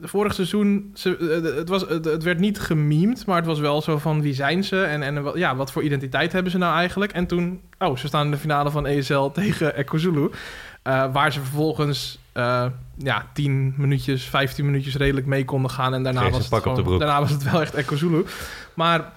[0.00, 3.98] de vorige seizoen, ze, het, was, het, werd niet gememd, maar het was wel zo
[3.98, 7.12] van wie zijn ze en, en ja, wat voor identiteit hebben ze nou eigenlijk.
[7.12, 10.30] En toen, oh, ze staan in de finale van ESL tegen Echo Zulu.
[10.82, 12.66] Eh, waar ze vervolgens eh,
[12.98, 15.94] ja, 10 minuutjes, 15 minuutjes redelijk mee konden gaan.
[15.94, 18.24] En daarna was, het gewoon- daarna was het wel echt Echo Zulu.
[18.74, 19.12] Maar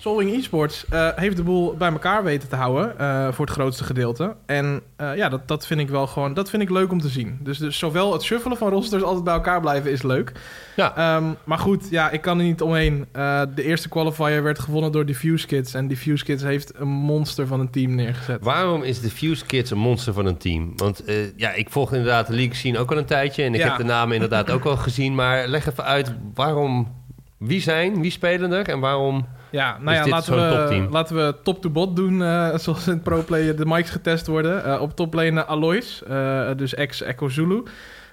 [0.00, 3.84] Solving Esports eh, heeft de boel bij elkaar weten te houden eh, voor het grootste
[3.84, 4.36] gedeelte.
[4.46, 7.08] En eh, ja, dat, dat vind ik wel gewoon, dat vind ik leuk om te
[7.08, 7.38] zien.
[7.40, 10.32] Dus, dus zowel het shuffelen van rosters altijd bij elkaar blijven is leuk.
[10.76, 10.96] Ja.
[10.96, 13.06] Ehm, maar goed, ja, ik kan er niet omheen.
[13.54, 15.74] De eerste qualifier werd gewonnen door Diffuse Kids.
[15.74, 18.44] En Diffuse Kids heeft een monster van een team neergezet.
[18.44, 20.72] Waarom is de Fuse Kids een monster van een team?
[20.76, 21.02] Want
[21.36, 23.42] ja, ik volg inderdaad de league scene ook al een tijdje.
[23.42, 23.68] En ik Ja.
[23.68, 25.14] heb de namen inderdaad ook al gezien.
[25.14, 26.98] Maar leg even uit waarom...
[27.38, 29.26] Wie zijn, wie spelen er en waarom...
[29.50, 33.90] Ja, nou ja, laten we, laten we top-to-bot doen, eh, zoals in pro-player de mics
[33.90, 34.64] getest worden.
[34.64, 37.62] Eh, op toplane Alois, eh, dus ex-Echo Zulu.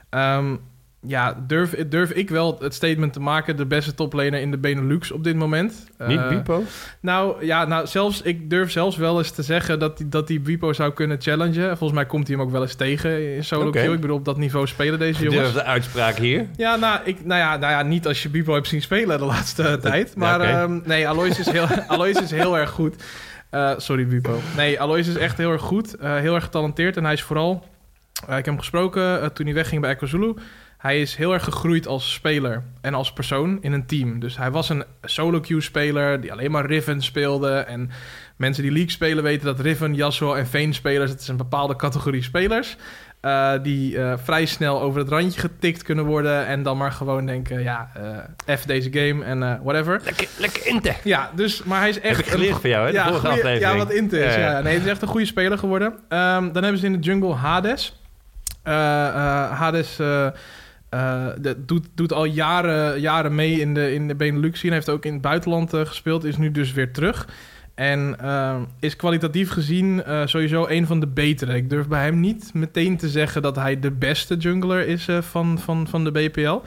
[0.10, 0.56] Ehm,
[1.02, 5.12] ja, durf, durf ik wel het statement te maken, de beste toplaner in de Benelux
[5.12, 5.86] op dit moment.
[6.08, 6.64] Niet Eh, Bipo?
[7.02, 10.42] Nou ja, nou, zelfs, ik durf zelfs wel eens te zeggen dat die, dat die
[10.42, 11.68] Wipo zou kunnen challengen.
[11.78, 13.94] Volgens mij komt hij hem ook wel eens tegen in solo queue.
[13.94, 15.42] Ik bedoel, op dat niveau spelen deze jongens.
[15.42, 16.46] Durf de uitspraak hier.
[16.58, 19.26] Ja, nou, ik, nou, ja, nou ja, niet als je Bibo hebt zien spelen de
[19.26, 20.16] laatste tijd.
[20.16, 23.04] Maar ehm, nee, Alois is, heel, Alois is heel erg goed.
[23.50, 24.40] Eh, sorry, Bibo.
[24.56, 25.96] Nee, Alois is echt heel erg goed.
[25.96, 26.98] eh, heel erg getalenteerd.
[26.98, 27.64] En hij is vooral...
[28.22, 30.34] eh, ik heb hem gesproken eh, toen hij wegging bij Echo Zulu.
[30.78, 34.20] Hij is heel erg gegroeid als speler en als persoon in een team.
[34.20, 37.52] Dus hij was een solo queue speler die alleen maar Riven speelde.
[37.58, 37.90] En
[38.36, 41.12] mensen die League spelen weten dat Riven, Yasuo en Vayne spelers...
[41.12, 42.76] het is een bepaalde categorie spelers...
[43.22, 46.46] eh, die eh, vrij snel over het randje getikt kunnen worden...
[46.46, 47.90] en dan maar gewoon denken, ja,
[48.46, 50.02] eh F deze game en whatever.
[50.04, 50.94] Lekker, lekker inte.
[51.04, 52.18] Ja, dus, maar hij is echt...
[52.18, 52.92] Heb ik geleerd een- van jou, hè?
[52.92, 54.36] Ja, goeie- wat int is.
[54.36, 54.62] Ja.
[54.62, 55.94] Nee, het is echt een goede speler geworden.
[56.10, 58.02] Ehm, dan hebben ze in de jungle Hades.
[58.64, 60.00] Hades
[60.98, 64.74] eh, eh, dat doet, doet al jaren, jaren mee in de, in de Benelux scene.
[64.74, 66.24] Heeft ook in het buitenland eh, gespeeld.
[66.24, 67.28] Is nu dus weer terug.
[67.78, 71.56] En ehm, is kwalitatief gezien eh, sowieso een van de betere.
[71.56, 75.22] Ik durf bij hem niet meteen te zeggen dat hij de beste jungler is eh,
[75.22, 76.60] van, van, van de BPL.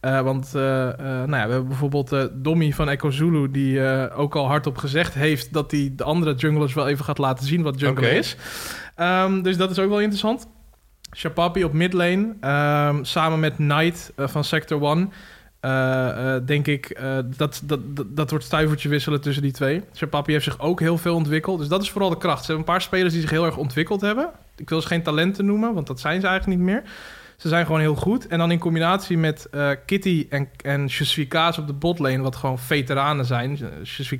[0.00, 3.50] Eh, want eh, eh, nou ja, we hebben bijvoorbeeld eh Dommy van Echo Zulu...
[3.50, 5.52] die eh, ook al hardop gezegd heeft...
[5.52, 8.14] dat hij de andere junglers wel even gaat laten zien wat jungle Oké.
[8.14, 8.36] is.
[8.94, 10.46] Ehm, dus dat is ook wel interessant.
[11.16, 15.12] Shapapi op midlane, ehm, samen met Knight eh, van Sector 1...
[15.60, 17.00] eh, eh, denk ik,
[17.36, 19.82] dat, dat, dat, dat wordt stuivertje wisselen tussen die twee.
[19.94, 21.58] Shapapi heeft zich ook heel veel ontwikkeld.
[21.58, 22.44] Dus dat is vooral de kracht.
[22.44, 24.30] Ze hebben een paar spelers die zich heel erg ontwikkeld hebben.
[24.56, 26.82] Ik wil ze geen talenten noemen, want dat zijn ze eigenlijk niet meer.
[27.36, 28.26] Ze zijn gewoon heel goed.
[28.26, 29.48] En dan in combinatie met
[29.86, 30.88] Kitty en, en
[31.28, 32.22] Kaas op de botlane...
[32.22, 33.58] wat gewoon veteranen zijn.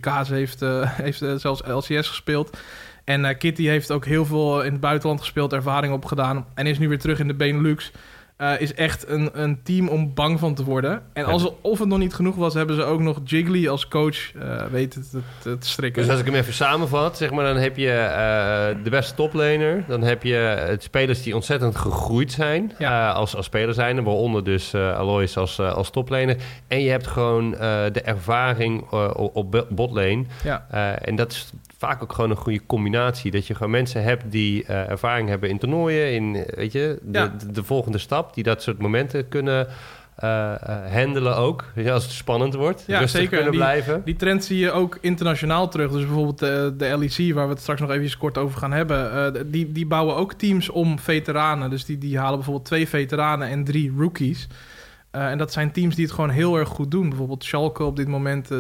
[0.01, 0.61] Kaas heeft,
[1.03, 2.59] heeft zelfs LCS gespeeld.
[3.07, 5.53] En eh, Kitty heeft ook heel veel in het buitenland gespeeld...
[5.53, 6.47] ervaring opgedaan.
[6.55, 7.93] En is nu weer terug in de Benelux.
[8.37, 11.03] Eh, is echt een, een team om bang van te worden.
[11.13, 12.55] En als het, of het nog niet genoeg was...
[12.55, 16.03] hebben ze ook nog Jiggly als coach eh, weten te, te, te strikken.
[16.03, 19.85] Dus als ik hem even samenvat, zeg maar, dan heb je eh, de beste toplaner.
[19.89, 20.35] Dan heb je
[20.67, 23.11] het spelers die ontzettend gegroeid zijn Ja.
[23.11, 24.05] als, als speler zijn.
[24.05, 26.37] Waaronder dus Alois als, als toplaner.
[26.69, 27.51] En je hebt gewoon
[27.93, 28.91] de ervaring
[29.33, 30.25] op botlane.
[30.45, 30.67] ja.
[31.01, 33.31] En dat is vaak ook gewoon een goede combinatie.
[33.31, 36.13] Dat je gewoon mensen hebt die ervaring hebben in toernooien.
[36.13, 37.35] In, weet je, de, Ja.
[37.39, 38.26] de, de volgende stap.
[38.35, 39.67] Die dat soort momenten kunnen
[40.17, 41.65] eh, eh, handelen ook.
[41.75, 42.85] Je, als het spannend wordt.
[42.87, 43.35] Ja, rustig zeker.
[43.35, 44.03] kunnen Die- blijven.
[44.05, 45.91] Die trend zie je ook internationaal terug.
[45.91, 49.35] Dus bijvoorbeeld de, de LEC, waar we het straks nog even kort over gaan hebben...
[49.35, 51.71] eh, die, die bouwen ook teams om veteranen.
[51.71, 54.49] Dus die, die halen bijvoorbeeld twee veteranen en drie rookies.
[55.11, 57.09] Eh, en dat zijn teams die het gewoon heel erg goed doen.
[57.09, 58.59] Bijvoorbeeld Schalke op dit moment, eh,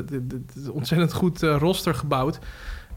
[0.72, 2.38] ontzettend goed eh, roster gebouwd.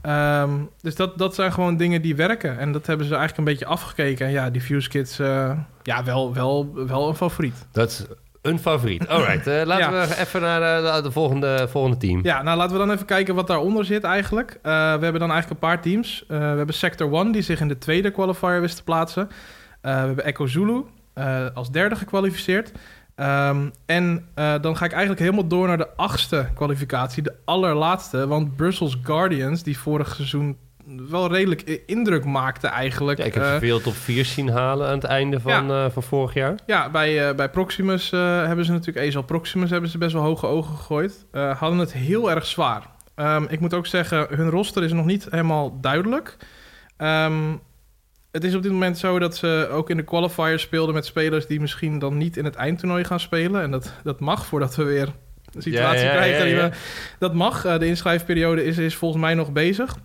[0.01, 2.57] Ehm, dus dat, dat zijn gewoon dingen die werken.
[2.59, 4.25] En dat hebben ze eigenlijk een beetje afgekeken.
[4.25, 5.51] En ja, die Fuse Kids, eh,
[5.83, 7.67] ja, wel, wel, wel een favoriet.
[7.71, 8.05] Dat is
[8.41, 9.07] een favoriet.
[9.07, 10.07] Alright, eh, laten Ja.
[10.07, 12.19] we even naar de, de volgende, volgende team.
[12.23, 14.51] Ja, nou laten we dan even kijken wat daaronder zit eigenlijk.
[14.51, 16.23] Eh, we hebben dan eigenlijk een paar teams.
[16.27, 19.29] Eh, we hebben Sector 1 die zich in de tweede qualifier wist te plaatsen.
[19.81, 20.83] Eh, we hebben Echo Zulu
[21.13, 22.71] eh, als derde gekwalificeerd.
[23.19, 28.27] Ehm, en eh, dan ga ik eigenlijk helemaal door naar de achtste kwalificatie, de allerlaatste.
[28.27, 30.57] Want Brussels Guardians, die vorig seizoen
[31.09, 33.17] wel redelijk indruk maakte eigenlijk.
[33.17, 36.03] Ja, ik heb eh, veel top 4 zien halen aan het einde van, eh, van
[36.03, 36.55] vorig jaar.
[36.65, 39.05] ja, bij, bij Proximus hebben ze natuurlijk...
[39.05, 41.25] Ezel Proximus hebben ze best wel hoge ogen gegooid.
[41.31, 42.87] Hadden het heel erg zwaar.
[43.15, 46.37] Ehm, ik moet ook zeggen, hun roster is nog niet helemaal duidelijk.
[46.97, 47.53] Ehm,
[48.31, 50.95] het is op dit moment zo dat ze ook in de qualifiers speelden...
[50.95, 53.61] met spelers die misschien dan niet in het eindtoernooi gaan spelen.
[53.61, 55.07] En dat, dat mag voordat we weer
[55.53, 56.47] een situatie Ja, ja, krijgen.
[56.47, 56.75] ja, we-
[57.19, 57.65] dat mag.
[57.65, 59.95] Eh, de inschrijfperiode is, is volgens mij nog bezig.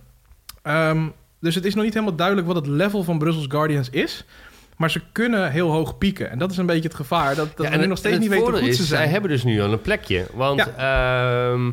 [0.61, 1.07] Ehm,
[1.39, 4.25] dus het is nog niet helemaal duidelijk wat het level van Brussels Guardians is...
[4.77, 6.29] Maar ze kunnen heel hoog pieken.
[6.29, 7.35] En dat is een beetje het gevaar.
[7.35, 9.01] Dat, dat Ja, we nu nog steeds niet weten hoe goed ze zijn.
[9.01, 10.25] Zij hebben dus nu al een plekje.
[10.33, 11.71] Want ehm,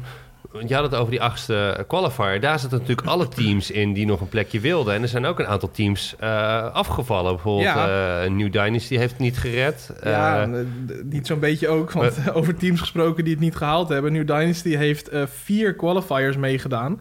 [0.52, 2.40] want je had het over die achtste qualifier.
[2.40, 4.94] Daar zitten natuurlijk alle teams in die nog een plekje wilden.
[4.94, 7.32] En er zijn ook een aantal teams uh, afgevallen.
[7.32, 8.24] Bijvoorbeeld Ja.
[8.24, 9.90] uh, New Dynasty heeft het niet gered.
[10.04, 10.66] Ja, Uh, eh,
[11.04, 11.92] niet zo'n beetje ook.
[11.92, 14.12] Want over teams gesproken die het niet gehaald hebben.
[14.12, 17.00] New Dynasty heeft eh, vier qualifiers meegedaan.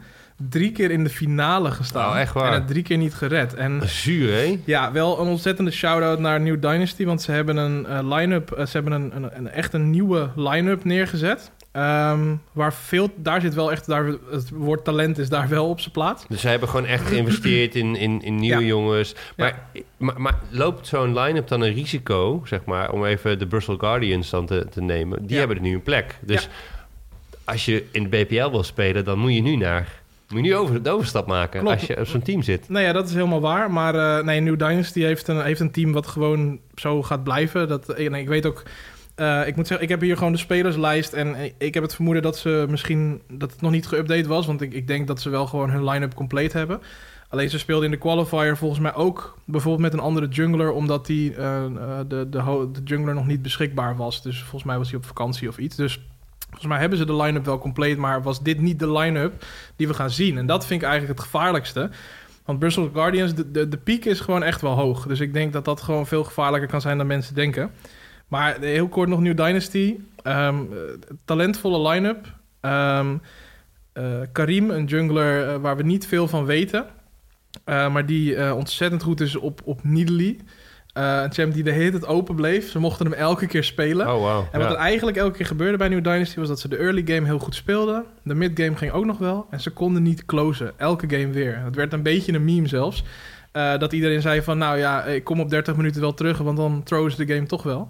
[0.49, 2.09] Drie keer in de finale gestaan.
[2.09, 2.47] Oh, echt waar?
[2.47, 3.53] En het drie keer niet gered.
[3.53, 4.59] En zuur, hè?
[4.65, 7.05] ja, wel een ontzettende shout-out naar New Dynasty.
[7.05, 8.51] Want ze hebben een eh, line-up...
[8.51, 11.51] eh, ze hebben een, een, een echt een nieuwe line-up neergezet.
[11.71, 13.09] Ehm, waar veel...
[13.15, 13.85] Daar zit wel echt...
[13.87, 16.25] Daar, het woord talent is daar wel op zijn plaats.
[16.27, 18.67] Dus ze hebben gewoon echt geïnvesteerd in, in, in nieuwe Ja.
[18.67, 19.15] jongens.
[19.37, 19.65] Maar,
[19.97, 24.29] maar, maar loopt zo'n line-up dan een risico, zeg maar, om even de Brussels Guardians
[24.29, 25.19] dan te, te nemen?
[25.21, 25.37] Die Ja.
[25.37, 26.19] hebben er nu een plek.
[26.21, 26.49] Dus
[27.43, 29.99] als je in de BPL wil spelen, dan moet je nu naar.
[30.29, 31.75] Moet je nu over, de overstap maken Klopt.
[31.75, 32.69] als je op zo'n team zit.
[32.69, 33.71] Nou ja, dat is helemaal waar.
[33.71, 37.67] Maar eh, nee, New Dynasty heeft een, heeft een team wat gewoon zo gaat blijven.
[37.67, 38.63] Dat, eh, nee, ik weet ook...
[39.21, 41.13] eh, ik moet zeggen, ik heb hier gewoon de spelerslijst.
[41.13, 43.21] En ik heb het vermoeden dat ze misschien...
[43.29, 44.45] dat het nog niet geüpdate was.
[44.45, 46.81] Want ik, ik denk dat ze wel gewoon hun line-up compleet hebben.
[47.29, 49.37] Alleen ze speelden in de qualifier volgens mij ook...
[49.45, 50.71] bijvoorbeeld met een andere jungler...
[50.71, 51.71] omdat die, eh, eh,
[52.07, 54.23] de, de, de jungler nog niet beschikbaar was.
[54.23, 55.75] Dus volgens mij was hij op vakantie of iets.
[55.75, 56.01] Dus
[56.39, 57.97] volgens mij hebben ze de line-up wel compleet...
[57.97, 60.37] maar was dit niet de line-up die we gaan zien.
[60.37, 61.89] En dat vind ik eigenlijk het gevaarlijkste...
[62.45, 65.07] Want Brussels Guardians, de, de, de piek is gewoon echt wel hoog.
[65.07, 67.71] Dus ik denk dat dat gewoon veel gevaarlijker kan zijn dan mensen denken.
[68.31, 69.95] Maar heel kort nog New Dynasty.
[70.23, 70.79] Ehm, eh,
[71.25, 72.25] talentvolle line-up.
[72.61, 73.15] Ehm,
[73.93, 76.85] eh, Karim, een jungler eh, waar we niet veel van weten.
[77.65, 80.37] Maar die ontzettend goed is op, op Nidalee.
[80.93, 82.69] Een champ die de hele tijd open bleef.
[82.69, 84.07] Ze mochten hem elke keer spelen.
[84.07, 84.43] Oh, wow.
[84.51, 84.75] En wat Ja.
[84.75, 87.39] er eigenlijk elke keer gebeurde bij New Dynasty was dat ze de early game heel
[87.39, 88.05] goed speelden.
[88.23, 89.47] De mid game ging ook nog wel.
[89.49, 90.73] En ze konden niet closen.
[90.77, 91.57] Elke game weer.
[91.63, 93.03] Het werd een beetje een meme zelfs.
[93.51, 96.83] Dat iedereen zei van, nou ja, ik kom op 30 minuten wel terug, want dan
[96.83, 97.89] throws de game toch wel.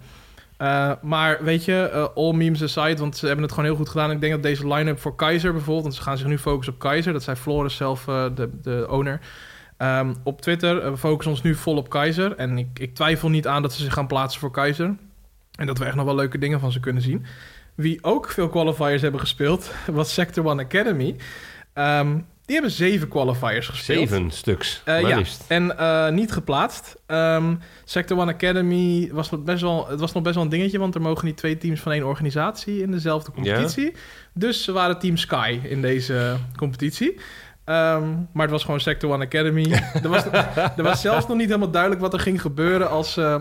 [0.61, 3.89] Eh, maar weet je, eh, all memes aside, want ze hebben het gewoon heel goed
[3.89, 4.11] gedaan.
[4.11, 6.79] Ik denk dat deze line-up voor Keizer bijvoorbeeld, want ze gaan zich nu focussen op
[6.79, 7.13] Keizer.
[7.13, 9.19] Dat zei Flores zelf, eh, de, de owner.
[9.77, 12.35] Ehm, op Twitter, we focussen ons nu vol op Keizer.
[12.35, 14.95] En ik, ik twijfel niet aan dat ze zich gaan plaatsen voor Keizer.
[15.55, 17.25] En dat we echt nog wel leuke dingen van ze kunnen zien.
[17.75, 21.15] Wie ook veel qualifiers hebben gespeeld, was Sector One Academy.
[21.73, 22.19] Ehm,
[22.51, 24.09] die hebben zeven qualifiers gespeeld.
[24.09, 26.95] Zeven stuks, Eh, ja, en eh, niet geplaatst.
[27.07, 30.79] Ehm, Sector One Academy was nog best wel, het was nog best wel een dingetje,
[30.79, 33.93] want er mogen niet twee teams van één organisatie in dezelfde competitie.
[34.33, 37.19] Dus ze waren Team Sky in deze competitie.
[37.65, 39.71] Ehm, maar het was gewoon Sector One Academy.
[40.03, 40.23] er, was,
[40.77, 43.17] er was zelfs nog niet helemaal duidelijk wat er ging gebeuren als...
[43.17, 43.35] eh,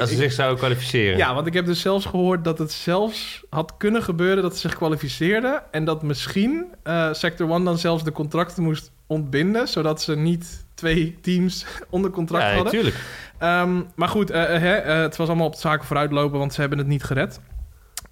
[0.00, 1.16] Als ze zich zouden kwalificeren.
[1.18, 4.60] ja, want ik heb dus zelfs gehoord dat het zelfs had kunnen gebeuren dat ze
[4.60, 5.62] zich kwalificeerden.
[5.70, 9.68] En dat misschien eh, Sector One dan zelfs de contracten moest ontbinden.
[9.68, 12.72] Zodat ze niet twee teams onder contract ja, hadden.
[12.72, 12.96] natuurlijk.
[13.38, 16.78] Ehm, maar goed, eh, hè, het was allemaal op de zaken vooruitlopen, want ze hebben
[16.78, 17.40] het niet gered.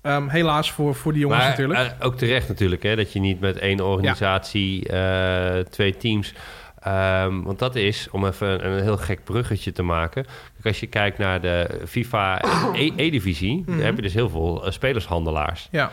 [0.08, 1.80] Ehm, helaas voor, voor die jongens Maar natuurlijk.
[1.80, 6.34] eh, ook terecht natuurlijk, hè, dat je niet met één organisatie eh, twee teams...
[6.78, 10.24] Ehm, want dat is, om even een, een heel gek bruggetje te maken...
[10.24, 12.42] Kijk, als je kijkt naar de FIFA
[12.74, 13.62] E- E-divisie...
[13.66, 13.80] Mhm.
[13.80, 15.68] heb je dus heel veel eh, spelershandelaars.
[15.70, 15.90] ja,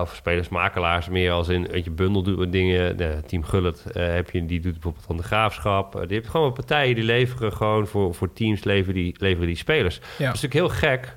[0.00, 1.66] of spelersmakelaars meer als in...
[1.70, 2.96] Weet je, bundel dingen.
[2.96, 6.04] De Team Gullet heb je, die doet bijvoorbeeld van de graafschap.
[6.06, 8.64] Die hebt gewoon partijen die leveren gewoon voor, voor teams...
[8.64, 9.94] leveren die, leveren die spelers.
[10.18, 10.26] ja.
[10.26, 11.16] Dat is natuurlijk heel gek.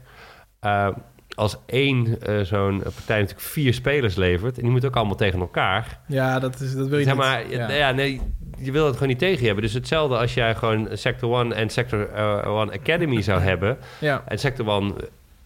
[1.35, 4.55] Eh, als één eh, zo'n partij natuurlijk vier spelers levert...
[4.55, 5.99] en die moeten ook allemaal tegen elkaar...
[6.07, 7.23] ja dat, is, dat wil je Zeg niet.
[7.23, 7.71] maar, ja.
[7.71, 7.91] ja.
[7.91, 8.21] nee,
[8.57, 9.63] je wil het gewoon niet tegen je hebben.
[9.63, 13.77] Dus hetzelfde als jij gewoon Sector 1 en Sector eh, 1 Academy zou hebben.
[13.99, 14.23] ja.
[14.27, 14.93] En Sector 1...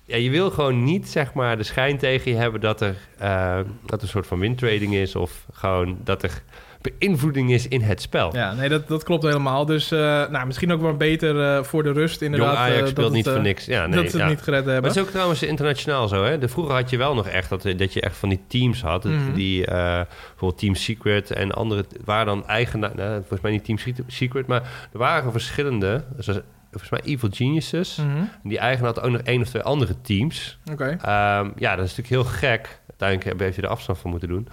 [0.06, 3.60] Ja, je wil gewoon niet zeg maar de schijn tegen je hebben dat er, eh,
[3.86, 5.16] dat er een soort van wintrading is.
[5.16, 6.42] Of gewoon dat er
[6.82, 8.36] beïnvloeding is in het spel.
[8.36, 9.66] Ja, nee, dat, dat klopt helemaal.
[9.66, 12.50] Dus eh, nou, misschien ook wel beter eh, voor de rust inderdaad.
[12.50, 13.66] Jong Ajax eh, dat speelt het, niet voor niks.
[13.66, 14.92] Ja, nee, dat ze het niet gered Maar hebben.
[14.92, 16.38] het is ook trouwens internationaal zo, hè?
[16.38, 19.04] De, vroeger had je wel nog echt dat, dat je echt van die teams had.
[19.04, 19.34] Mhm.
[19.34, 22.96] Die bijvoorbeeld Team Secret en andere waren dan eigenaar.
[22.96, 24.62] Nou, volgens mij niet Team Secret, maar
[24.92, 26.04] er waren verschillende.
[26.18, 27.96] Zoals, volgens mij Evil Geniuses.
[27.96, 28.24] Mhm.
[28.44, 30.58] Die eigenaar had ook nog één of twee andere teams.
[30.72, 30.90] Oké.
[30.90, 32.80] Um, ja, dat is natuurlijk heel gek.
[32.90, 34.48] Uiteindelijk heeft je er afstand van moeten doen.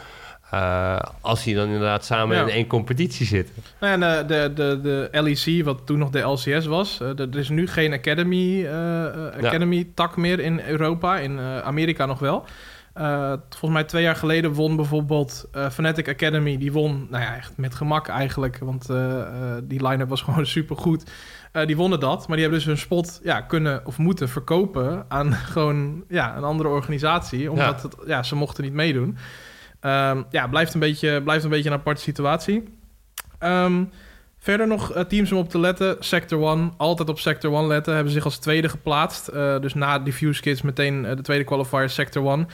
[0.55, 2.43] Uh, als die dan inderdaad samen Ja.
[2.43, 3.55] in één competitie zitten.
[3.81, 7.39] Nou ja, de, de, de, de LEC, wat toen nog de LCS was, uh, er
[7.39, 8.69] is nu geen Academy,
[9.43, 11.19] Academy tak meer in Europa.
[11.19, 12.45] In Amerika nog wel.
[12.99, 16.59] Uh, volgens mij twee jaar geleden won bijvoorbeeld uh, Fnatic Academy.
[16.59, 18.59] Die won, nou ja, echt met gemak eigenlijk.
[18.59, 19.23] Want uh,
[19.63, 21.11] die line-up was gewoon supergoed.
[21.67, 25.33] Die wonnen dat, maar die hebben dus hun spot ja, kunnen of moeten verkopen aan
[25.55, 27.51] gewoon ja, een andere organisatie.
[27.51, 27.89] Omdat ja.
[27.89, 29.17] Het, ja, ze mochten niet meedoen.
[29.87, 32.65] Um, ja, blijft een, beetje, blijft een beetje een aparte situatie.
[33.41, 33.91] Um,
[34.39, 35.97] verder nog uh, teams om op te letten.
[35.99, 37.95] Sector 1, altijd op Sector 1 letten.
[37.95, 39.31] Hebben zich als tweede geplaatst.
[39.35, 42.49] Uh, dus na Diffuse Kids meteen uh, de tweede qualifier Sector 1.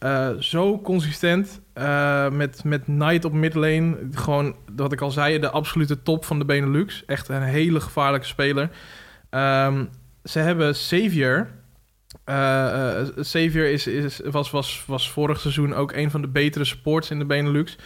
[0.00, 1.60] Eh, zo consistent.
[1.72, 3.96] eh, met, met Knight op midlane.
[4.12, 7.04] Gewoon, wat ik al zei, de absolute top van de Benelux.
[7.06, 8.70] Echt een hele gevaarlijke speler.
[9.30, 9.84] Ehm,
[10.24, 11.48] ze hebben Savior.
[12.30, 17.10] Eh, Savior is, is, was, was, was vorig seizoen ook een van de betere supports
[17.10, 17.76] in de Benelux.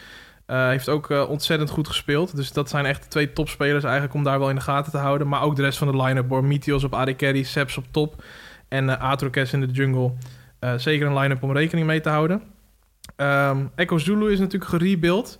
[0.45, 2.35] Eh, heeft ook ontzettend goed gespeeld.
[2.35, 5.27] Dus dat zijn echt twee topspelers eigenlijk om daar wel in de gaten te houden.
[5.27, 6.27] Maar ook de rest van de line-up.
[6.27, 8.23] Bormitios op AD Seps op top.
[8.67, 10.13] En eh Atrokes in de jungle.
[10.77, 12.41] Zeker een line-up om rekening mee te houden.
[13.15, 15.37] Ehm, Echo Zulu is natuurlijk gerebuild.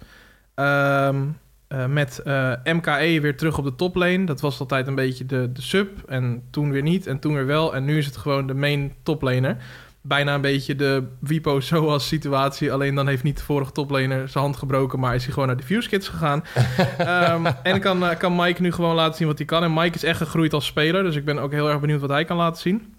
[0.55, 1.25] Ehm,
[1.67, 4.25] eh, met eh, MKE weer terug op de toplane.
[4.25, 5.89] Dat was altijd een beetje de, de sub.
[6.08, 7.08] En toen weer niet.
[7.08, 7.75] En toen weer wel.
[7.75, 9.58] En nu is het gewoon de main toplaner.
[10.01, 12.71] Bijna een beetje de Wipo zoals situatie.
[12.71, 14.99] Alleen dan heeft niet de vorige toplaner zijn hand gebroken.
[14.99, 16.43] Maar is hij gewoon naar de Kids gegaan.
[16.97, 19.63] Ehm, en kan, eh, kan Mike nu gewoon laten zien wat hij kan.
[19.63, 21.04] En Mike is echt gegroeid als speler.
[21.04, 22.94] Dus ik ben ook heel erg benieuwd wat hij kan laten zien.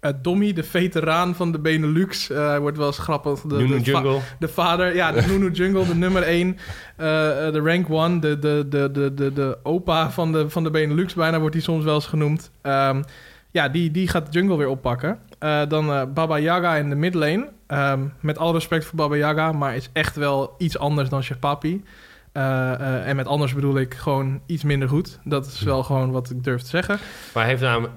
[0.00, 2.30] Eh Dommy, de veteraan van de Benelux.
[2.30, 3.40] eh, hij wordt wel eens grappig.
[3.40, 4.20] De, Nunu de Jungle.
[4.38, 6.56] de vader, ja, de Nunu Jungle, de nummer 1,
[6.96, 11.14] de rank 1, de, de, de, de, de, de opa van de, van de Benelux,
[11.14, 12.50] bijna wordt hij soms wel eens genoemd.
[12.62, 13.02] Ehm,
[13.50, 15.18] ja, die, die gaat de jungle weer oppakken.
[15.38, 17.48] Eh, dan eh, Baba Yaga in de midlane.
[17.66, 21.38] Ehm, met alle respect voor Baba Yaga, maar is echt wel iets anders dan Chef
[21.38, 21.84] Papi.
[22.32, 25.18] Eh, eh, en met anders bedoel ik gewoon iets minder goed.
[25.24, 26.98] Dat is wel gewoon wat ik durf te zeggen.
[27.34, 27.88] Maar hij heeft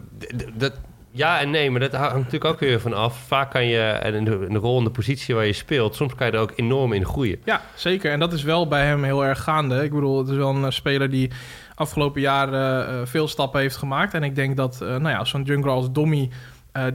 [0.54, 0.74] Dat,
[1.12, 3.18] ja en nee, maar dat hangt natuurlijk ook weer van af.
[3.28, 5.96] Vaak kan je, en in de, in de rol en de positie waar je speelt...
[5.96, 7.40] soms kan je er ook enorm in groeien.
[7.46, 8.12] Ja, zeker.
[8.12, 9.84] En dat is wel bij hem heel erg gaande.
[9.84, 11.32] Ik bedoel, het is wel een eh, speler die
[11.76, 14.14] afgelopen jaar eh, eh, veel stappen heeft gemaakt.
[14.14, 16.30] En ik denk dat, nou ja, zo'n jungler als Dommy...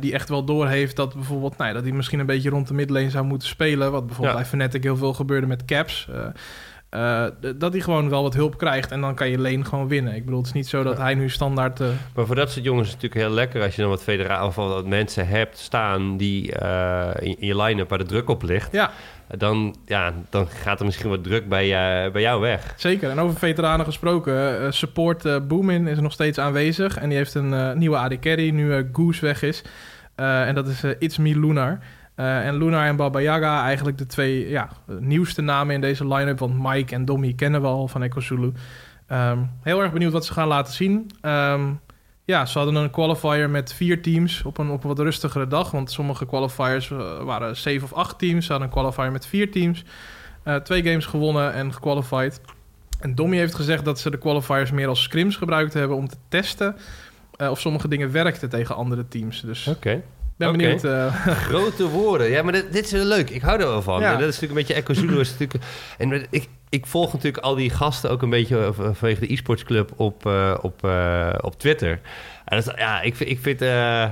[0.00, 1.56] die echt wel doorheeft dat bijvoorbeeld...
[1.56, 3.92] Nou ja, dat hij misschien een beetje rond de midlane zou moeten spelen.
[3.92, 4.42] Wat bijvoorbeeld Ja.
[4.42, 6.08] bij Fnatic heel veel gebeurde met caps.
[6.12, 6.26] eh,
[6.88, 7.24] eh,
[7.56, 8.90] dat hij gewoon wel wat hulp krijgt.
[8.90, 10.14] En dan kan je lane gewoon winnen.
[10.14, 11.80] Ik bedoel, het is niet zo dat hij nu standaard...
[11.80, 13.62] eh, Maar voor dat soort jongens is het natuurlijk heel lekker...
[13.62, 16.16] als je dan wat federaal of wat mensen hebt staan...
[16.16, 18.72] die eh, in, in je line-up waar de druk op ligt...
[18.72, 18.90] ja,
[19.28, 21.68] Dan, ja, dan gaat er misschien wat druk bij,
[22.12, 22.74] bij jou weg.
[22.76, 23.10] Zeker.
[23.10, 24.72] En over veteranen gesproken.
[24.74, 26.96] support Boomin is nog steeds aanwezig.
[26.98, 29.62] En die heeft een nieuwe AD Carry, nu Goose weg is.
[30.14, 31.78] En dat is It's Me Lunar.
[32.16, 36.38] Eh, en Lunar en Baba Yaga, eigenlijk de twee ja, nieuwste namen in deze line-up.
[36.38, 38.52] Want Mike en Dommy kennen we al van Echo Zulu.
[39.06, 41.10] Ehm, heel erg benieuwd wat ze gaan laten zien.
[41.20, 41.72] Ehm,
[42.24, 45.70] ja, ze hadden een qualifier met vier teams op een, op wat rustigere dag.
[45.70, 48.46] Want sommige qualifiers eh, waren zeven of acht teams.
[48.46, 49.84] Ze hadden een qualifier met vier teams.
[50.42, 52.40] Eh, twee games gewonnen en gequalified.
[53.00, 56.16] En Dommy heeft gezegd dat ze de qualifiers meer als scrims gebruikt hebben om te
[56.28, 56.76] testen
[57.38, 59.40] of sommige dingen werkten tegen andere teams.
[59.40, 60.02] Dus Oké.
[60.36, 60.56] Ben Oké.
[60.56, 60.84] benieuwd.
[60.84, 61.14] eh,
[61.48, 62.30] Grote woorden.
[62.30, 63.30] Ja, maar dit, dit is leuk.
[63.30, 64.00] Ik hou er wel van.
[64.00, 64.12] Ja.
[64.12, 65.20] En dat is natuurlijk een beetje Echo Zulu.
[65.20, 65.64] Is natuurlijk,
[65.98, 69.92] en ik, ik volg natuurlijk al die gasten ook een beetje vanwege de e-sports club
[69.96, 72.00] op, eh, op, eh, op Twitter.
[72.46, 74.04] En dat ja, ik, vind- ik vind eh,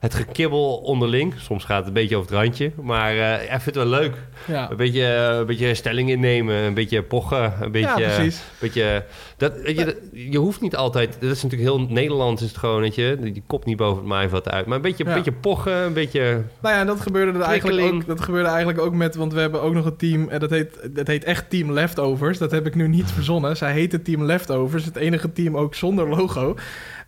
[0.00, 3.64] het gekibbel onderling, soms gaat het een beetje over het randje, maar ja, ik vind
[3.64, 4.14] het wel leuk.
[4.46, 4.70] ja.
[4.70, 8.00] Een beetje, eh, een beetje stelling innemen, een beetje pochen, een beetje...
[8.00, 8.42] ja, precies.
[8.58, 9.04] beetje
[9.36, 11.16] dat, weet je, dat- je hoeft niet altijd...
[11.20, 13.18] Dat is natuurlijk heel Nederlands is het gewoon, je...
[13.20, 14.66] Die kop niet boven het maaiveld uit.
[14.66, 15.10] Maar een beetje, Ja.
[15.10, 16.42] een beetje pochen, een beetje...
[16.62, 19.62] Nou ja, dat gebeurde er eigenlijk ook, dat gebeurde eigenlijk ook met, want we hebben
[19.62, 22.38] ook nog een team, en dat heet, dat heet echt Team Leftovers.
[22.38, 23.56] Dat heb ik nu niet verzonnen.
[23.56, 26.56] Zij heette Team Leftovers, het enige team ook zonder logo.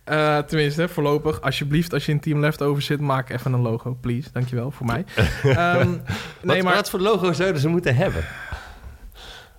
[0.05, 4.29] Eh, tenminste, voorlopig, alsjeblieft, als je in Team Leftovers zit, maak even een logo, please.
[4.31, 5.05] Dankjewel voor mij.
[5.43, 5.99] Ehm, Nee,
[6.41, 8.23] nee, maar Wat voor logo zouden ze moeten hebben?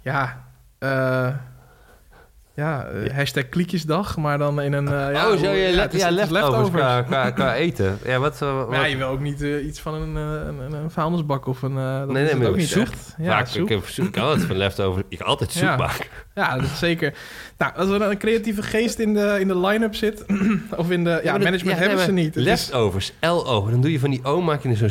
[0.01, 0.45] ja,
[0.79, 1.29] eh,
[2.57, 4.89] ja, eh, hashtag kliekjesdag, maar dan in een...
[4.89, 7.99] eh, ja, oh, zou je ja, le- het is- ja, leftovers qua, qua, qua eten?
[8.05, 8.43] Ja, wat...
[8.43, 11.63] eh, wat Maar ja, je wil ook niet iets van een, een, een, vuilnisbak of
[11.63, 11.75] een...
[11.75, 12.83] dat Nee, nee, maar ook niet soep.
[12.83, 13.15] echt.
[13.19, 13.71] ja, Ja, ik, soep.
[13.71, 15.05] ik, soep- kan altijd van leftovers...
[15.09, 15.77] Ik kan altijd soep Ja.
[15.77, 16.07] maken.
[16.35, 17.15] Ja, dat is zeker.
[17.59, 20.25] Nou, als er een creatieve geest in de, in de line-up zit,
[20.77, 22.35] of in de ja, management ja, hebben ze niet.
[22.35, 23.71] Leftovers, L-O.
[23.71, 24.91] Dan doe je van die O, maak je zo'n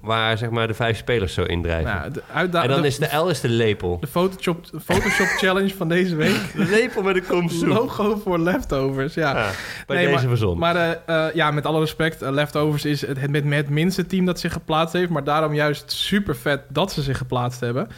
[0.00, 1.94] waar zeg maar de vijf spelers zo indrijven.
[1.94, 3.98] nou, de, uitda- en dan de, is de L is de lepel.
[4.00, 6.52] de Photoshop, Photoshop challenge van deze week.
[6.54, 7.68] De lepel met een kom soep.
[7.68, 9.36] Logo voor leftovers, ja.
[9.38, 9.50] Ja,
[9.86, 10.58] bij Nee, deze verzon.
[10.58, 13.68] Maar eh, eh, ja, met alle respect, eh, Leftovers is het, het met, met het
[13.68, 15.10] minste team dat zich geplaatst heeft.
[15.10, 17.88] Maar daarom juist super vet dat ze zich geplaatst hebben.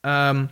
[0.00, 0.44] Ehm,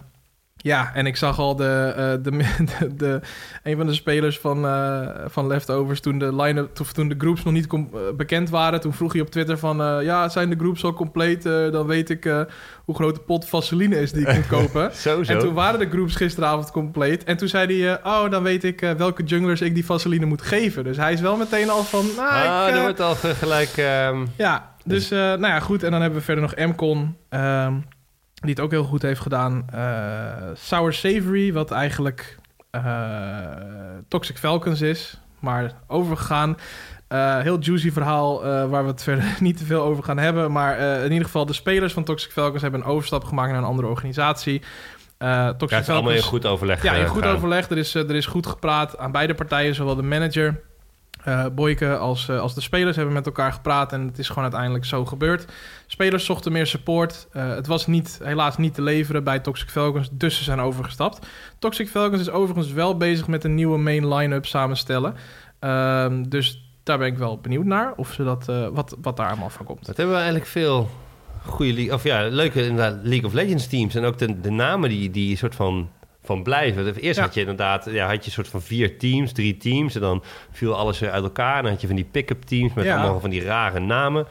[0.57, 2.31] ja, en ik zag al de, eh, de,
[2.79, 3.21] de, de-
[3.63, 7.53] een van de spelers van, eh, van Leftovers toen de, line toen de groups nog
[7.53, 7.81] niet eh,
[8.17, 8.81] bekend waren.
[8.81, 11.43] Toen vroeg hij op Twitter van, ja, zijn de groups al compleet?
[11.43, 12.25] Dan weet ik
[12.85, 14.91] hoe groot de pot vaseline is die ik moet kopen.
[14.95, 15.33] zo, zo.
[15.33, 17.25] En toen waren de groups gisteravond compleet.
[17.25, 20.85] En toen zei hij, oh, dan weet ik welke junglers ik die vaseline moet geven.
[20.85, 23.77] Dus hij is wel meteen al van, nou, ah, ik, er wordt al ge- gelijk...
[23.77, 25.83] ehm, ja, dus eh, nou ja, goed.
[25.83, 27.75] En dan hebben we verder nog Mcon, ehm,
[28.43, 29.65] die het ook heel goed heeft gedaan.
[29.73, 32.39] Eh, Sour Savory, wat eigenlijk
[32.71, 32.83] eh,
[34.09, 36.57] Toxic Falcons is, maar overgegaan.
[37.09, 40.53] Eh, heel juicy verhaal waar we het verder niet te veel over gaan hebben.
[40.53, 43.67] Maar in ieder geval, de spelers van Toxic Falcons hebben een overstap gemaakt naar een
[43.67, 44.59] andere organisatie.
[44.59, 47.71] Toxic Ja, het is allemaal in goed overleg ja, in goed overleg.
[47.71, 50.61] Er is, er is goed gepraat aan beide partijen, zowel de manager,
[51.25, 53.93] eh Boyke, als, eh, als de spelers hebben met elkaar gepraat.
[53.93, 55.53] En het is gewoon uiteindelijk zo gebeurd.
[55.87, 57.29] Spelers zochten meer support.
[57.33, 61.27] Eh, het was niet, helaas niet te leveren bij Toxic Falcons, dus ze zijn overgestapt.
[61.59, 65.15] Toxic Falcons is overigens wel bezig met een nieuwe main line-up samenstellen.
[65.59, 69.51] Ehm, dus daar ben ik wel benieuwd naar, of ze dat, wat, wat daar allemaal
[69.51, 69.87] van komt.
[69.87, 70.91] Wat hebben we eigenlijk veel
[71.45, 73.95] goede, of ja, leuke League of Legends teams.
[73.95, 75.89] En ook de, de namen die, die soort van,
[76.25, 76.95] van blijven.
[76.95, 77.25] Eerst Ja.
[77.25, 79.95] had je inderdaad, ja, had je een soort van vier teams, drie teams.
[79.95, 81.57] En dan viel alles weer uit elkaar.
[81.57, 82.97] En dan had je van die pick-up teams met Ja.
[82.97, 84.27] allemaal van die rare namen.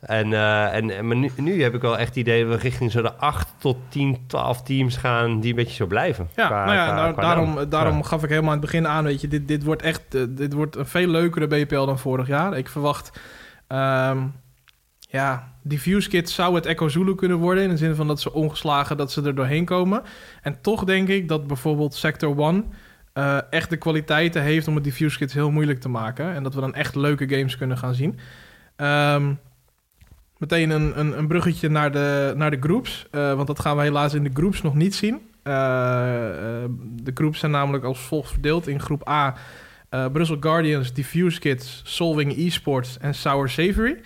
[0.00, 2.90] En, eh, en, maar nu, nu heb ik wel echt het idee dat we richting
[2.90, 6.28] zo de 8 tot 10, 12 teams gaan die een beetje zo blijven.
[6.36, 7.68] Ja, Qua- nou ja, qua- nou, qua daarom, naam.
[7.68, 8.02] daarom Ja.
[8.02, 10.52] gaf ik helemaal aan het begin aan, weet je, dit, dit wordt echt, eh, dit
[10.52, 12.56] wordt een veel leukere BPL dan vorig jaar.
[12.56, 13.20] Ik verwacht,
[13.66, 14.18] ehm,
[14.98, 18.32] ja, Diffuse Kids zou het Echo Zulu kunnen worden, in de zin van dat ze
[18.32, 20.02] ongeslagen, dat ze er doorheen komen.
[20.42, 22.64] En toch denk ik dat bijvoorbeeld Sector 1
[23.12, 26.34] eh, echt de kwaliteiten heeft om het Diffuse Kids heel moeilijk te maken.
[26.34, 28.18] En dat we dan echt leuke games kunnen gaan zien.
[28.76, 29.32] Ehm,
[30.38, 33.06] meteen een, een, een bruggetje naar de, naar de groups.
[33.10, 35.14] eh, want dat gaan we helaas in de groups nog niet zien.
[35.42, 35.52] Eh,
[36.80, 38.66] de groups zijn namelijk als volgt verdeeld.
[38.66, 39.34] In groep A
[40.12, 44.00] Brussel Guardians, Diffuse Kids, Solving Esports en Sour Savory.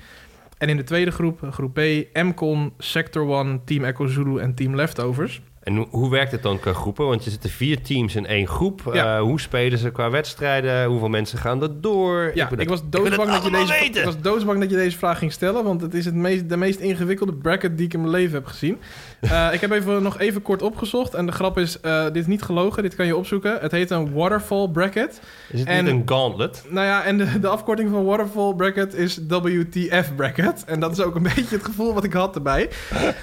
[0.58, 1.80] En in de tweede groep, groep B,
[2.12, 5.42] MCON, Sector 1, Team Echo Zulu en Team Leftovers.
[5.68, 7.06] En hoe, hoe werkt het dan qua groepen?
[7.06, 8.90] Want je zitten vier teams in één groep.
[8.92, 9.16] Ja.
[9.16, 10.84] Eh, hoe spelen ze qua wedstrijden?
[10.84, 12.30] Hoeveel mensen gaan er door?
[12.34, 14.00] Ja, ik, was doodsbang dat, je deze, weten.
[14.00, 16.56] ik was doodsbang dat je deze vraag ging stellen, want het is het meest, de
[16.56, 18.78] meest ingewikkelde bracket die ik in mijn leven heb gezien.
[19.20, 22.26] Eh, ik heb even, nog even kort opgezocht en de grap is, eh, dit is
[22.26, 23.58] niet gelogen, dit kan je opzoeken.
[23.60, 25.20] Het heet een waterfall bracket.
[25.48, 26.64] Is het en- niet een gauntlet?
[26.68, 30.64] Nou ja, en de, de afkorting van waterfall bracket is WTF bracket.
[30.64, 32.70] En dat is ook een beetje het gevoel wat ik had erbij.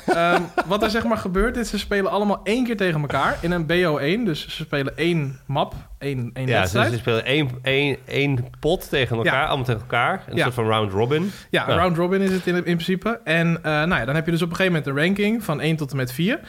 [0.05, 3.51] Ehm, wat er zeg maar gebeurt is, ze spelen allemaal één keer tegen elkaar in
[3.51, 4.25] een BO1.
[4.25, 5.73] Dus ze spelen één map,
[6.05, 6.91] één, één Ja, ze, wedstrijd.
[6.91, 9.45] ze spelen één, één, één pot tegen elkaar, Ja.
[9.45, 10.23] allemaal tegen elkaar.
[10.27, 10.43] Een Ja.
[10.43, 11.31] soort van round robin.
[11.49, 11.75] Ja, Ja.
[11.75, 13.19] round robin is het in, in principe.
[13.23, 15.61] En eh, nou ja, dan heb je dus op een gegeven moment een ranking van
[15.61, 16.39] 1 tot en met 4.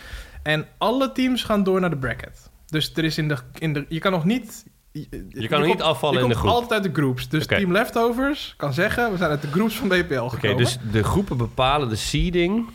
[0.42, 2.50] En alle teams gaan door naar de bracket.
[2.66, 4.64] Dus er is in de, in de je kan nog niet...
[4.92, 6.50] Je, Je kan nog niet afvallen in de groep.
[6.50, 7.28] altijd uit de groups.
[7.28, 10.34] Dus team Leftovers kan zeggen, we zijn uit de groups van BPL gekomen.
[10.34, 12.66] Oké, dus de groepen bepalen de seeding.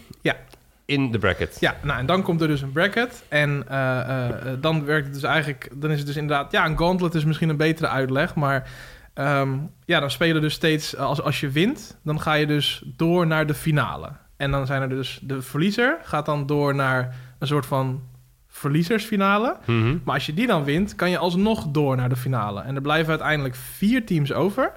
[0.86, 1.58] In de bracket.
[1.60, 3.24] Ja, nou en dan komt er dus een bracket.
[3.28, 5.70] En eh, eh, eh, dan werkt het dus eigenlijk...
[5.76, 6.52] Dan is het dus inderdaad...
[6.52, 8.36] Ja, een gauntlet is misschien een betere uitleg.
[8.36, 8.70] Maar
[9.14, 10.98] ehm, ja, dan spelen dus steeds...
[10.98, 14.10] Als, als je wint, dan ga je dus door naar de finale.
[14.38, 15.20] En dan zijn er dus...
[15.22, 18.02] De verliezer gaat dan door naar een soort van
[18.48, 19.58] verliezersfinale.
[19.66, 19.98] Mhm.
[20.04, 22.62] Maar als je die dan wint, kan je alsnog door naar de finale.
[22.62, 24.72] En er blijven uiteindelijk vier teams over.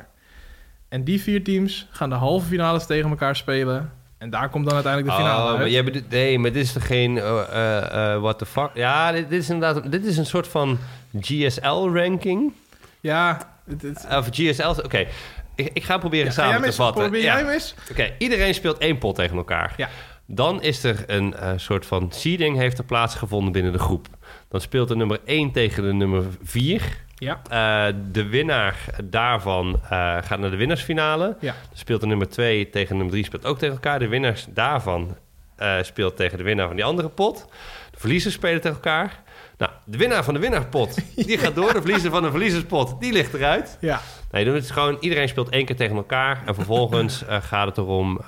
[0.88, 3.92] En die vier teams gaan de halve finales tegen elkaar spelen.
[4.19, 5.73] En daar komt dan uiteindelijk de finale Oh, uit.
[5.73, 8.71] maar bedoelt- nee, maar dit is toch geen uh, what the fuck?
[8.75, 10.79] Ja, dit, dit is inderdaad dit is een soort van
[11.21, 12.53] GSL-ranking.
[13.01, 13.39] Ja,
[13.81, 15.07] het, Of GSL, oké.
[15.55, 17.03] Ik, ik ga proberen Ja, samen te mis- vatten.
[17.03, 17.39] Probeer Ja.
[17.41, 17.75] jij eens?
[17.91, 19.75] Oké, iedereen speelt één pot tegen elkaar.
[19.77, 19.89] Ja.
[20.27, 24.07] Dan is er een soort van seeding heeft er plaatsgevonden binnen de groep.
[24.49, 26.83] Dan speelt de nummer 1 tegen de nummer 4.
[27.25, 27.41] Ja.
[27.49, 29.89] Eh, de winnaar daarvan eh,
[30.22, 31.37] gaat naar de winnaarsfinale.
[31.41, 31.55] Ja.
[31.72, 33.99] Speelt de nummer 2 tegen nummer 3 speelt ook tegen elkaar.
[33.99, 35.16] De winnaars daarvan
[35.57, 37.47] eh, speelt tegen de winnaar van die andere pot.
[37.91, 39.22] De verliezers spelen tegen elkaar.
[39.59, 41.72] Nou, de winnaar van de winnaarpot, die gaat door.
[41.72, 43.79] De verliezer van de verliezerspot, die ligt eruit.
[43.81, 44.01] Ja.
[44.31, 46.43] Nee, dan is het gewoon, iedereen speelt één keer tegen elkaar.
[46.47, 48.20] En vervolgens gaat het erom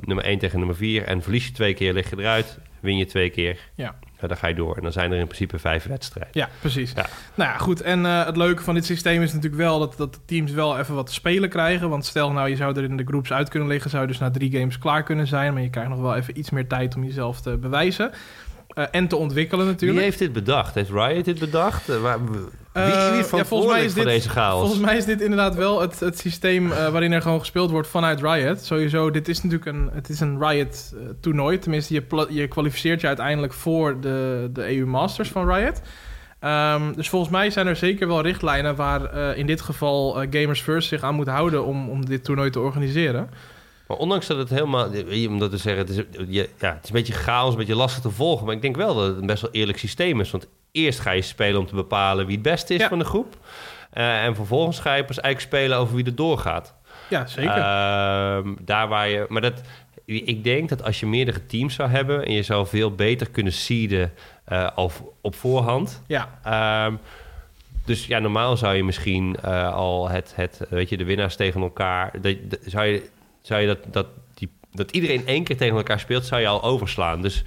[0.00, 1.04] nummer 1 tegen nummer 4.
[1.04, 2.58] En verlies je twee keer, lig je eruit.
[2.80, 3.94] Win je twee keer, Ja.
[4.22, 4.76] Ja, dan ga je door.
[4.76, 6.32] En dan zijn er in principe vijf wedstrijden.
[6.34, 6.92] Ja, precies.
[6.94, 7.06] Ja.
[7.34, 7.80] Nou ja, goed.
[7.80, 10.78] En eh, het leuke van dit systeem is natuurlijk wel dat, dat de teams wel
[10.78, 11.88] even wat te spelen krijgen.
[11.88, 14.18] Want stel nou, je zou er in de groups uit kunnen liggen, zou je dus
[14.18, 15.52] na drie games klaar kunnen zijn.
[15.52, 18.10] Maar je krijgt nog wel even iets meer tijd om jezelf te bewijzen.
[18.74, 19.98] Eh, en te ontwikkelen natuurlijk.
[20.00, 20.74] Wie heeft dit bedacht?
[20.74, 21.88] Heeft Riot dit bedacht?
[21.88, 22.40] Eh, waar- wie,
[22.72, 24.60] Eh, ja, is volgens mij is dit- deze chaos?
[24.60, 28.20] Volgens mij is dit inderdaad wel het, het systeem waarin er gewoon gespeeld wordt vanuit
[28.22, 28.60] Riot.
[28.64, 31.58] Sowieso, dit is natuurlijk een, het is een Riot-toernooi.
[31.58, 35.80] Tenminste, je, je kwalificeert je uiteindelijk voor de, de EU Masters van Riot.
[36.40, 40.88] Ehm, dus volgens mij zijn er zeker wel richtlijnen waar in dit geval Gamers First
[40.88, 43.30] zich aan moet houden om, om dit toernooi te organiseren.
[43.92, 44.88] Maar ondanks dat het helemaal...
[45.28, 48.02] Om dat te zeggen, het is, ja, het is een beetje chaos, een beetje lastig
[48.02, 48.46] te volgen.
[48.46, 50.30] Maar ik denk wel dat het een best wel eerlijk systeem is.
[50.30, 52.88] Want eerst ga je spelen om te bepalen wie het beste is Ja.
[52.88, 53.36] van de groep.
[53.90, 56.74] Eh, en vervolgens ga je pas eigenlijk spelen over wie er doorgaat.
[57.10, 57.50] Ja, zeker.
[57.56, 59.26] Ehm, daar waar je...
[59.28, 59.60] Maar dat,
[60.04, 62.24] ik denk dat als je meerdere teams zou hebben...
[62.26, 64.12] en je zou veel beter kunnen seeden
[64.44, 64.90] eh, al
[65.20, 66.02] op voorhand...
[66.06, 66.94] ja, Ehm,
[67.84, 71.60] Dus ja, normaal zou je misschien eh, al het, het, weet je, de winnaars tegen
[71.62, 72.10] elkaar...
[72.20, 73.08] Dat, dat- zou je,
[73.42, 76.62] zou je dat, dat, die, dat iedereen één keer tegen elkaar speelt, zou je al
[76.62, 77.22] overslaan.
[77.22, 77.44] Dus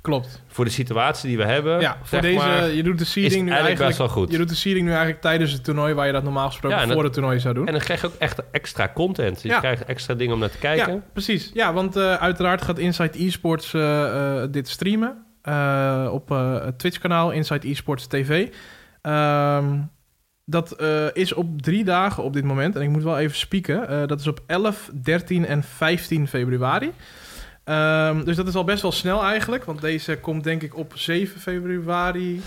[0.00, 0.42] Klopt.
[0.46, 3.50] voor de situatie die we hebben, Ja, voor deze, maar, je doet de seeding nu
[3.50, 4.30] eigenlijk eigenlijk, best wel goed.
[4.32, 6.84] je doet de seeding nu eigenlijk tijdens het toernooi waar je dat normaal gesproken Ja,
[6.84, 7.66] voor dat- het toernooi zou doen.
[7.66, 9.42] En dan krijg je ook echt extra content.
[9.42, 9.58] Je Ja.
[9.58, 10.92] krijgt extra dingen om naar te kijken.
[10.94, 11.50] Ja, precies.
[11.54, 15.26] Ja, want eh, uiteraard gaat Inside Esports eh, eh, dit streamen
[16.12, 18.48] op het Twitch-kanaal Inside Esports TV.
[19.02, 19.78] Ehm,
[20.50, 22.76] dat eh, is op drie dagen op dit moment.
[22.76, 23.88] En ik moet wel even spieken.
[23.88, 26.92] Eh, dat is op 11, 13 en 15 februari.
[27.64, 29.64] Ehm, dus dat is al best wel snel eigenlijk.
[29.64, 32.42] Want deze komt denk ik op 7 februari.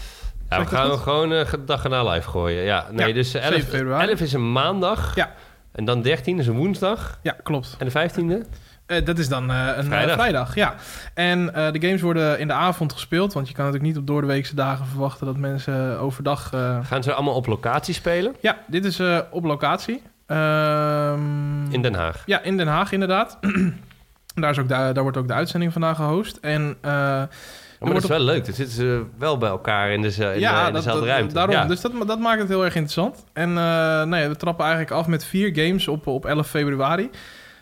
[0.49, 2.63] Ja, we gaan hem gewoon eh, dag erna live gooien.
[2.63, 4.07] Ja, nee, Ja, dus 11, 7 februari.
[4.07, 5.15] 11 is een maandag.
[5.15, 5.35] Ja.
[5.71, 7.19] En dan 13 is een woensdag.
[7.21, 7.75] Ja, klopt.
[7.79, 8.47] En de 15e?
[8.91, 10.15] Eh, dat is dan eh, een eh, Vrijdag.
[10.15, 10.55] vrijdag.
[10.55, 10.75] ja.
[11.13, 14.55] En de games worden in de avond gespeeld, want je kan natuurlijk niet op doordeweekse
[14.55, 16.49] dagen verwachten dat mensen overdag...
[16.83, 18.35] Gaan ze allemaal op locatie spelen?
[18.41, 20.01] Ja, dit is op locatie.
[20.27, 22.23] Ehm, In Den Haag.
[22.25, 23.37] Ja, in Den Haag inderdaad.
[24.41, 26.37] daar, is ook de, daar wordt ook de uitzending vandaag gehost.
[26.41, 28.45] En maar dat is wel leuk.
[28.45, 31.09] Dan zitten ze wel bij elkaar in, de, in, ja, de, in dat, dezelfde dat-
[31.09, 31.33] ruimte.
[31.33, 31.55] daarom.
[31.55, 31.65] Ja.
[31.65, 33.25] Dus dat, dat maakt het heel erg interessant.
[33.33, 37.09] En eh, nou ja, we trappen eigenlijk af met vier games op, op 11 februari.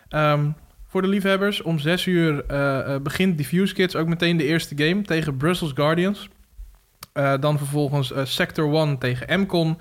[0.08, 0.46] Ehm,
[0.90, 5.02] voor de liefhebbers, om 6 uur eh, begint Diffuse Kids ook meteen de eerste game
[5.02, 6.28] tegen Brussels Guardians.
[7.12, 9.78] Eh, dan vervolgens Sector 1 tegen MCON.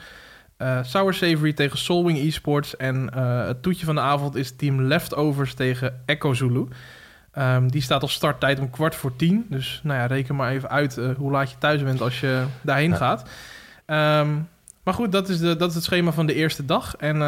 [0.81, 2.77] Sour Savory tegen Soulwing Esports.
[2.77, 3.13] En
[3.47, 6.67] het toetje van de avond is Team Leftovers tegen Echo Zulu.
[7.31, 9.45] Ehm, die staat op starttijd om kwart voor tien.
[9.49, 12.89] Dus nou ja, reken maar even uit hoe laat je thuis bent als je daarheen
[12.89, 12.95] Ja.
[12.95, 13.29] gaat.
[13.85, 14.29] Ehm,
[14.83, 16.95] maar goed, dat is, de, dat is het schema van de eerste dag.
[16.95, 17.21] En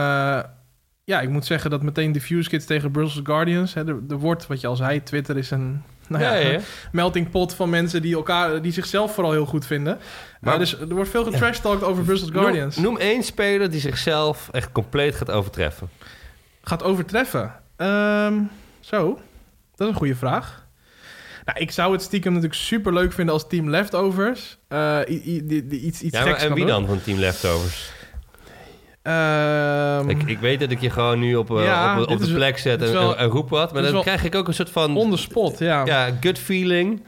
[1.03, 3.73] ja, ik moet zeggen dat meteen Diffuse Kids tegen Brussels Guardians...
[3.73, 5.83] Hè, er, er wordt, wat je al zei, Twitter is een...
[6.07, 6.59] Nou ja, ja, ja, ja.
[6.91, 9.99] melting pot van mensen die, elkaar, die zichzelf vooral heel goed vinden.
[10.41, 12.75] Maar- dus er wordt veel getrash-talked over Brussels Guardians.
[12.75, 15.89] Noem, noem één speler die zichzelf echt compleet gaat overtreffen.
[16.63, 17.53] Gaat overtreffen.
[17.75, 18.33] Ehm,
[18.79, 19.19] zo,
[19.75, 20.65] dat is een goede vraag.
[21.45, 26.17] Nou, ik zou het stiekem natuurlijk super leuk vinden als Team Leftovers eh, iets, iets
[26.17, 26.73] Ja, maar, geks en kan wie doen.
[26.73, 27.91] dan van Team Leftovers?
[29.01, 32.25] Ehm, Ik, ik weet dat ik je gewoon nu op, eh, Ja, op, op de
[32.25, 33.73] is- plek zet en, wel- roep wat.
[33.73, 35.85] Maar dan krijg ik ook een soort van on the spot, ja.
[35.85, 36.05] ja.
[36.05, 37.03] ja, gut feeling.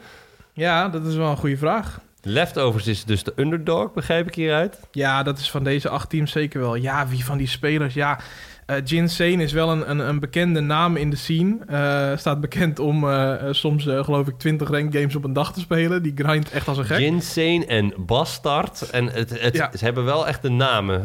[0.92, 2.00] dat is wel een goede vraag.
[2.22, 4.80] Leftovers is dus de underdog, begrijp ik hieruit.
[4.92, 6.74] Ja, dat is van deze acht teams zeker wel.
[6.74, 7.94] Ja, wie van die spelers?
[7.94, 8.18] Ja,
[8.66, 11.56] eh Jin Sane is wel een, een, een bekende naam in de scene.
[11.66, 15.60] Eh, staat bekend om eh, soms, geloof ik, 20 ranked games op een dag te
[15.60, 16.02] spelen.
[16.02, 16.98] Die grindt echt als een gek.
[16.98, 18.90] Jinsane en Bastard.
[18.90, 19.70] En het, het, Ja.
[19.78, 21.02] ze hebben wel echt de namen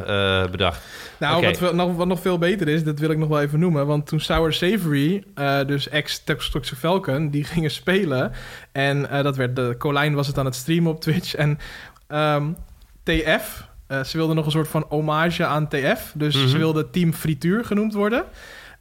[0.51, 0.81] bedacht.
[1.19, 3.87] Nou, wat, nog, wat nog veel beter is, dat wil ik nog wel even noemen.
[3.87, 5.23] Want toen Sour Savory,
[5.67, 8.31] dus ex-Toxic Falcon, die gingen spelen.
[8.71, 11.35] En dat werd, de Colijn was het aan het streamen op Twitch.
[11.35, 11.57] En
[12.07, 12.51] ehm,
[13.03, 16.11] TF, eh, ze wilden nog een soort van hommage aan TF.
[16.15, 16.47] Dus Mhm.
[16.47, 18.23] ze wilden Team Frituur genoemd worden.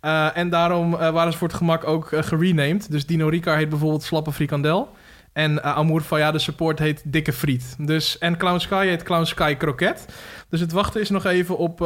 [0.00, 2.90] Eh, en daarom eh, waren ze voor het gemak ook gerenamed.
[2.90, 4.88] Dus Dino Ricard heet bijvoorbeeld Slappe Frikandel.
[5.32, 7.74] En Amour Faya, de support, heet Dikke Friet.
[7.78, 10.06] Dus, en Clown Sky heet Clown Sky Kroket.
[10.50, 11.80] Dus het wachten is nog even op,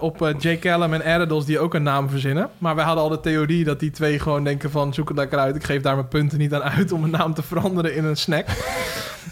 [0.00, 2.50] op Jay Callum en Erados die ook een naam verzinnen.
[2.58, 4.94] Maar wij hadden al de theorie dat die twee gewoon denken van...
[4.94, 6.92] zoek het lekker uit, ik geef daar mijn punten niet aan uit...
[6.92, 8.46] om een naam te veranderen in een snack.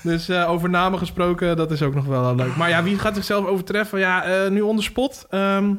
[0.02, 2.56] Dus eh, over namen gesproken, dat is ook nog wel eh, leuk.
[2.56, 3.98] Maar ja, wie gaat zichzelf overtreffen?
[3.98, 5.26] Ja, eh, nu on the spot.
[5.30, 5.74] Ehm,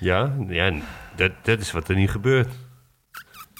[0.00, 0.72] Ja, ja
[1.16, 2.48] dat, dat is wat er nu gebeurt.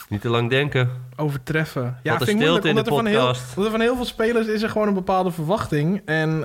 [0.08, 0.90] Niet te lang denken.
[1.16, 1.98] overtreffen.
[2.02, 3.80] Ja, Wat vind ik moeilijk, stilte in de omdat er, van heel, omdat er van
[3.80, 6.02] heel veel spelers is er gewoon een bepaalde verwachting.
[6.04, 6.38] En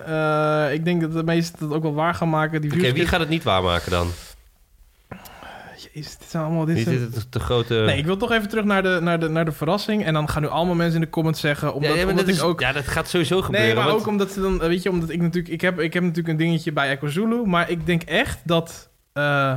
[0.74, 2.62] ik denk dat de meesten dat ook wel waar gaan maken.
[2.62, 4.08] Die wie gaat het niet waarmaken dan?
[5.96, 6.66] Jezus, dit allemaal...
[6.66, 7.74] Dit het grote...
[7.74, 10.06] Nee, ik wil toch even terug naar de, naar, de, naar de verrassing.
[10.06, 11.74] En dan gaan nu allemaal mensen in de comments zeggen...
[11.74, 12.60] Omdat, ja, omdat dat ik is- ook...
[12.60, 13.68] ja, dat gaat sowieso gebeuren.
[13.68, 14.58] Nee, maar want- ook omdat ze dan...
[14.60, 15.54] Weet je, omdat ik natuurlijk...
[15.54, 17.46] Ik heb, ik heb natuurlijk een dingetje bij Echo Zulu.
[17.46, 18.90] Maar ik denk echt dat...
[19.14, 19.56] eh,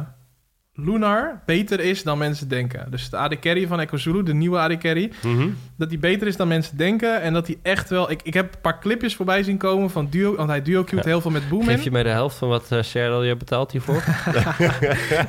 [0.81, 2.87] Lunar beter is dan mensen denken.
[2.91, 5.11] Dus de AD Carry van Echo Zulu, de nieuwe AD Carry...
[5.22, 5.49] Mhm.
[5.76, 7.20] dat hij beter is dan mensen denken.
[7.22, 8.11] En dat hij echt wel...
[8.11, 10.37] Ik, ik heb een paar clipjes voorbij zien komen van Duo...
[10.37, 11.01] Want hij duo Ja.
[11.03, 14.05] heel veel met Boom Geef je mij de helft van wat uh, je betaalt hiervoor?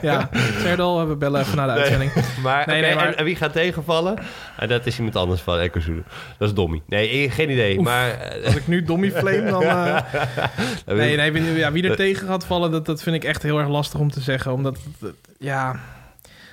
[0.01, 0.29] Ja,
[0.61, 1.81] Serdal, we bellen even naar de Nee.
[1.81, 2.11] uitzending.
[2.43, 4.17] maar, Nee, oké, nee, maar- En, en wie gaat tegenvallen?
[4.57, 6.03] En dat is iemand anders van Echo Zulu.
[6.37, 6.81] Dat is Dommy.
[6.87, 7.77] Nee, eh, geen idee.
[7.77, 7.83] Oef.
[7.85, 8.09] Maar...
[8.11, 9.63] eh, Als ik nu Dommy flame, dan...
[10.97, 13.59] Nee, nee, wie- ja, wie er tegen gaat vallen, dat, dat vind ik echt heel
[13.59, 14.53] erg lastig om te zeggen.
[14.53, 15.79] Omdat, dat- ja...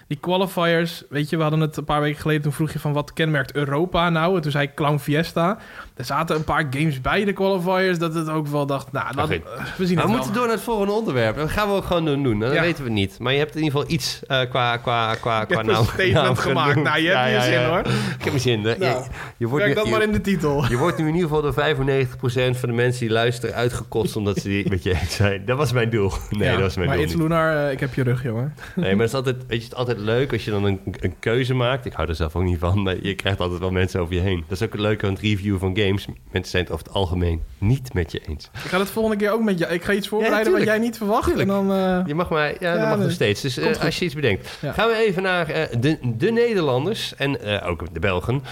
[0.08, 2.92] die qualifiers, weet je, we hadden het een paar weken geleden, toen vroeg je van
[2.92, 4.36] wat kenmerkt Europa nou?
[4.36, 5.58] En toen zei ik Clown Fiesta.
[5.96, 9.26] Er zaten een paar games bij de qualifiers, dat het ook wel dacht, nou, eh,
[9.26, 10.06] we zien Maar het we wel.
[10.08, 11.36] moeten door naar het volgende onderwerp.
[11.36, 12.38] Dat gaan we ook gewoon doen.
[12.38, 12.60] Dat Ja.
[12.60, 13.18] weten we niet.
[13.18, 15.66] Maar je hebt in ieder geval iets eh, qua, qua, qua, Ik qua heb een
[15.72, 16.68] naam, statement naam gemaakt.
[16.70, 16.88] genoemd.
[16.88, 17.78] Nou, je hebt je zin, hoor.
[17.78, 17.84] Ik
[18.18, 18.60] heb mijn zin.
[18.60, 19.02] Nou, je,
[19.36, 20.64] je, wordt Werk nu, dat maar je, in de titel.
[20.68, 24.36] je wordt nu in ieder geval door 95% van de mensen die luisteren uitgekost omdat
[24.38, 25.42] ze die met je eens zijn.
[25.44, 26.12] Dat was mijn doel.
[26.30, 27.14] Nee, Ja, dat was mijn maar doel niet.
[27.16, 28.54] Lunar, eh, ik heb je rug, jongen.
[28.74, 30.80] Nee, maar het is altijd, weet je, het is altijd leuk als je dan een,
[31.00, 31.84] een keuze maakt.
[31.86, 34.20] Ik hou er zelf ook niet van, maar je krijgt altijd wel mensen over je
[34.20, 34.44] heen.
[34.48, 35.84] Dat is ook het leuke aan het review van games.
[35.92, 38.50] Mensen zijn het over het algemeen niet met je eens.
[38.54, 39.66] Ik ga het volgende keer ook met je.
[39.66, 41.24] Ik ga iets voorbereiden wat jij niet verwacht.
[41.26, 41.48] Tuurlijk.
[41.50, 41.72] En dan...
[41.72, 43.04] eh, Je mag maar, ja, Ja, dat mag nee.
[43.04, 43.40] nog steeds.
[43.40, 44.58] Dus eh, als je iets bedenkt.
[44.60, 44.72] Ja.
[44.72, 48.42] Gaan we even naar eh, de, de Nederlanders en ook de Belgen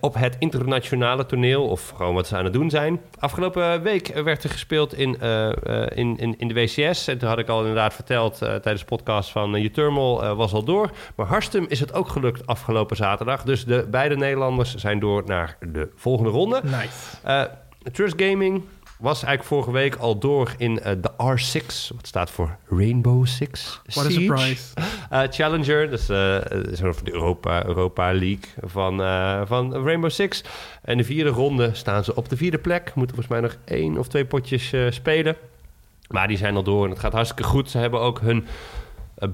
[0.00, 1.66] op het internationale toneel.
[1.68, 3.00] Of gewoon wat ze aan het doen zijn.
[3.18, 5.18] Afgelopen week werd er gespeeld in,
[5.94, 7.08] in, in, in de WCS.
[7.08, 10.64] En toen had ik al inderdaad verteld tijdens de podcast van uh, Thermal was al
[10.64, 10.90] door.
[11.16, 13.42] Maar Harstum is het ook gelukt afgelopen zaterdag.
[13.42, 16.60] Dus de beide Nederlanders zijn door naar de volgende ronde.
[16.62, 17.16] nice.
[17.22, 17.42] Eh,
[17.92, 18.62] Trust Gaming
[18.98, 23.80] was eigenlijk vorige week al door in eh, de R6, wat staat voor Rainbow Six
[23.86, 24.20] What a Siege.
[24.20, 24.62] surprise.
[25.10, 26.04] Eh, Challenger, dus
[26.78, 28.96] soort van de Europa, Europa League van,
[29.46, 30.44] van Rainbow Six.
[30.82, 32.94] En de vierde ronde staan ze op de vierde plek.
[32.94, 35.36] Moeten volgens mij nog één of twee potjes spelen.
[36.08, 37.70] Maar die zijn al door en het gaat hartstikke goed.
[37.70, 38.46] Ze hebben ook hun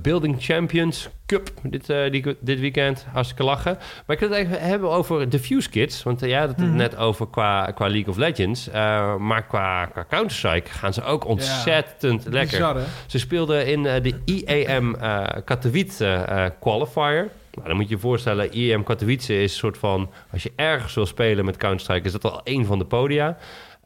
[0.02, 3.06] Building Champions Cup dit, eh, die, dit weekend.
[3.12, 3.78] Hartstikke lachen.
[4.06, 6.02] Maar ik wil het even hebben over de Fuse Kids.
[6.02, 6.76] Want uh, jij had het Mhm.
[6.76, 8.68] net over qua, qua League of Legends.
[8.68, 8.74] Uh,
[9.16, 12.30] maar qua, qua Counter-Strike gaan ze ook ontzettend Ja.
[12.30, 12.58] lekker.
[12.72, 12.76] Bizar?
[13.06, 14.96] Ze speelden in de IEM
[15.44, 17.30] Katowice qualifier.
[17.54, 20.10] Nou, dan moet je je voorstellen, IEM Katowice is een soort van...
[20.32, 23.36] Als je ergens wil spelen met Counter-Strike, is dat al één van de podia.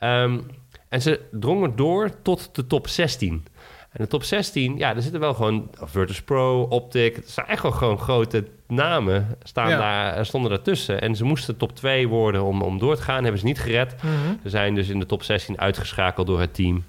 [0.00, 0.46] Um,
[0.88, 3.44] en ze drongen door tot de top 16.
[3.94, 7.16] En de top 16, ja, er zitten wel gewoon Virtus Pro, Optic.
[7.16, 9.78] Het zijn echt wel gewoon grote namen staan Ja.
[9.78, 11.00] daar, stonden daartussen.
[11.00, 13.22] En ze moesten top 2 worden om, om door te gaan.
[13.22, 13.94] Hebben ze niet gered.
[14.02, 14.12] Mhm.
[14.42, 16.84] Ze zijn dus in de top 16 uitgeschakeld door het team.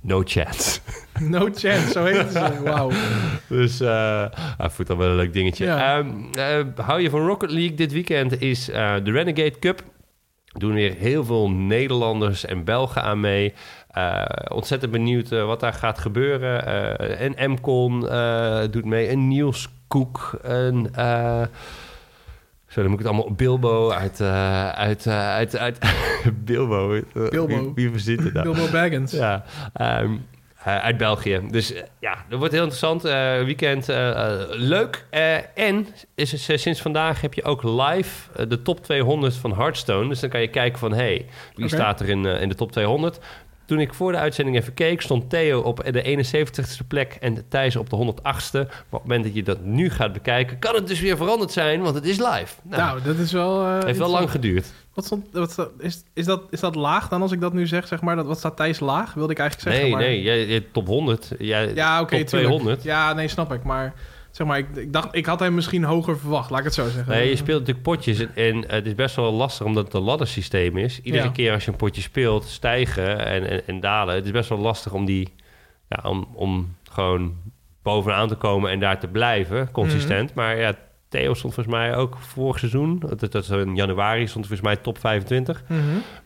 [0.00, 0.80] No chance.
[1.20, 2.58] No chance, zo heet ze.
[2.64, 2.90] Wauw.
[3.48, 4.24] Dus uh,
[4.58, 5.64] voelt wel een leuk dingetje.
[5.64, 5.98] Ja.
[5.98, 7.74] Um, uh, hou je van Rocket League?
[7.76, 9.82] Dit weekend is uh, de Renegade Cup.
[10.46, 13.54] Doen weer heel veel Nederlanders en Belgen aan mee.
[13.96, 16.68] Uh, ontzettend benieuwd uh, wat daar gaat gebeuren.
[16.68, 18.00] Uh, en Mcon
[18.70, 19.06] doet mee.
[19.06, 20.38] En Niels Koek.
[20.42, 20.90] En,
[22.68, 23.32] zo, dan moet ik het allemaal...
[23.32, 24.20] Bilbo uit...
[24.20, 25.78] uit, uit, uit
[26.44, 27.00] Bilbo.
[27.30, 27.74] Bilbo.
[27.74, 28.52] Wie, wie het nou?
[28.52, 29.12] Bilbo Baggins.
[29.12, 29.44] Ja.
[29.80, 30.26] Um,
[30.66, 31.40] uh, uit België.
[31.50, 33.02] Dus ja, dat wordt heel interessant.
[33.46, 33.86] Weekend
[34.50, 35.04] leuk.
[35.54, 40.08] en is, sinds vandaag heb je ook live de top 200 van Hearthstone.
[40.08, 40.92] Dus dan kan je kijken van...
[40.92, 41.78] hey, wie okay.
[41.78, 43.20] staat er in, in de top 200?
[43.66, 45.00] Toen ik voor de uitzending even keek...
[45.00, 47.16] stond Theo op de 71ste plek...
[47.20, 48.52] en Thijs op de 108ste.
[48.52, 50.58] Maar op het moment dat je dat nu gaat bekijken...
[50.58, 52.54] kan het dus weer veranderd zijn, want het is live.
[52.62, 53.64] Nou, nou dat is wel...
[53.64, 54.66] Het heeft wel lang geduurd.
[54.94, 57.86] Wat stond, wat is, is, dat, is dat laag dan als ik dat nu zeg?
[57.86, 59.14] zeg maar, dat, wat staat Thijs laag?
[59.14, 59.90] Wilde ik eigenlijk zeggen.
[59.90, 60.10] Nee, maar...
[60.10, 61.30] nee, jij, jij top 100.
[61.38, 62.82] Jij, ja, oké, okay, top 200.
[62.82, 63.62] Ja, nee, snap ik.
[63.62, 63.94] Maar
[64.36, 66.50] zeg maar, ik, ik, dacht, ik had hem misschien hoger verwacht.
[66.50, 67.12] Laat ik het zo zeggen.
[67.12, 68.18] Nee, je speelt natuurlijk potjes.
[68.18, 71.00] En, en het is best wel lastig omdat het een laddersysteem is.
[71.00, 71.30] Iedere Ja.
[71.30, 74.14] keer als je een potje speelt, stijgen en, en, en dalen.
[74.14, 75.34] Het is best wel lastig om die...
[75.88, 77.36] Ja, om, om gewoon
[77.82, 80.28] bovenaan te komen en daar te blijven, consistent.
[80.34, 80.38] Mhm.
[80.38, 80.74] Maar ja,
[81.08, 82.98] Theo stond volgens mij ook vorig seizoen.
[82.98, 85.62] Dat, dat is in januari stond volgens mij top 25.
[85.68, 85.80] Mhm.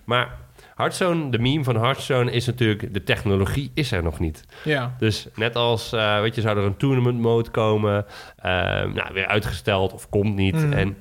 [0.04, 0.38] Maar
[0.80, 2.94] Hearthstone, de meme van Hearthstone is natuurlijk...
[2.94, 4.44] de technologie is er nog niet.
[4.64, 4.94] Ja.
[4.98, 8.06] Dus net als, uh, weet je, zou er een tournament mode komen...
[8.38, 8.44] Uh,
[8.82, 10.54] nou, weer uitgesteld of komt niet.
[10.54, 10.72] Mhm.
[10.72, 10.96] En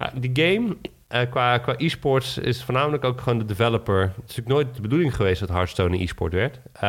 [0.00, 0.76] uh, die game...
[1.14, 4.00] Uh, qua, qua e-sports is voornamelijk ook gewoon de developer.
[4.00, 6.60] Het is natuurlijk nooit de bedoeling geweest dat Hearthstone een e-sport werd.
[6.76, 6.80] Uh,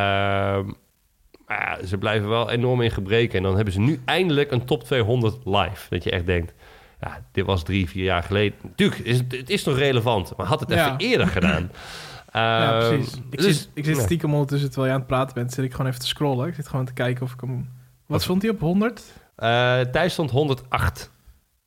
[1.45, 3.37] maar ja, ze blijven wel enorm in gebreken.
[3.37, 5.89] En dan hebben ze nu eindelijk een top 200 live.
[5.89, 6.53] Dat je echt denkt,
[7.01, 8.57] ja, dit was drie, vier jaar geleden.
[8.63, 10.85] Natuurlijk, is, het is nog relevant, maar had het Ja.
[10.85, 11.71] even eerder gedaan.
[12.33, 13.15] ja, Ehm, precies.
[13.29, 14.01] Ik, dus- zit, ik zit ja.
[14.03, 16.47] stiekem ondertussen, terwijl je aan het praten bent, zit ik gewoon even te scrollen.
[16.47, 17.69] Ik zit gewoon te kijken of ik hem...
[18.05, 18.59] Wat stond hij op?
[18.59, 19.03] 100?
[19.35, 21.11] Eh, Thijs stond 108.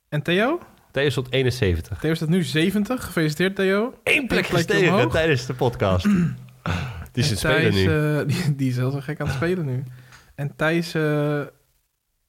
[0.09, 0.59] En Theo?
[0.91, 1.99] Theo stond 71.
[1.99, 3.03] Theo staat nu 70.
[3.05, 3.93] Gefeliciteerd, Theo.
[4.03, 5.11] Eén plek plekje omhoog.
[5.11, 6.05] tijdens de podcast.
[7.11, 8.17] Die is het spelen nu.
[8.19, 9.83] eh, die, die is heel zo gek aan het spelen nu.
[10.35, 10.93] En Thijs...
[10.93, 11.41] eh,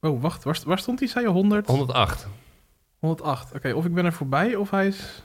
[0.01, 0.45] Oh, wacht.
[0.45, 1.09] Waar, waar stond hij?
[1.09, 1.67] Zei je 100?
[1.67, 2.27] 108.
[3.01, 3.55] 108.
[3.55, 5.23] Oké, of ik ben er voorbij of hij is...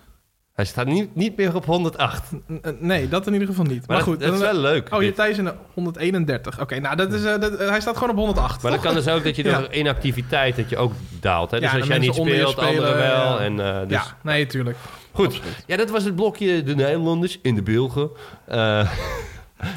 [0.54, 2.32] Hij staat niet, niet meer op 108.
[2.32, 3.88] Maar, N- n- Nee, dat in ieder geval niet.
[3.88, 4.20] Maar, goed.
[4.20, 4.94] dat is dan- wel leuk.
[4.94, 6.62] Oh, je Thijs in de 131.
[6.62, 8.62] Oké, nou, dat is, eh, dat, eh, hij staat gewoon op 108.
[8.64, 9.60] maar dat kan dus ook dat je Ja.
[9.60, 11.52] door inactiviteit dat je ook daalt.
[11.52, 11.60] Hè?
[11.60, 13.02] Dus Ja, als jij niet speelt, anderen spelen, wel.
[13.02, 13.38] ja.
[13.40, 14.78] En, eh, dus, Ja, nee, tuurlijk.
[15.12, 15.26] Goed.
[15.26, 15.64] Absoluut.
[15.68, 18.10] Ja, dat was het blokje de Nederlanders in de Belgen.
[18.48, 18.80] Eh,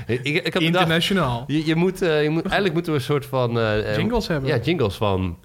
[0.07, 1.45] ik, ik had bedacht, Internationaal.
[1.47, 3.53] je, je moet, je moet, eigenlijk moeten we een soort van...
[3.97, 4.51] Jingles hebben.
[4.51, 5.39] Ja, jingles van...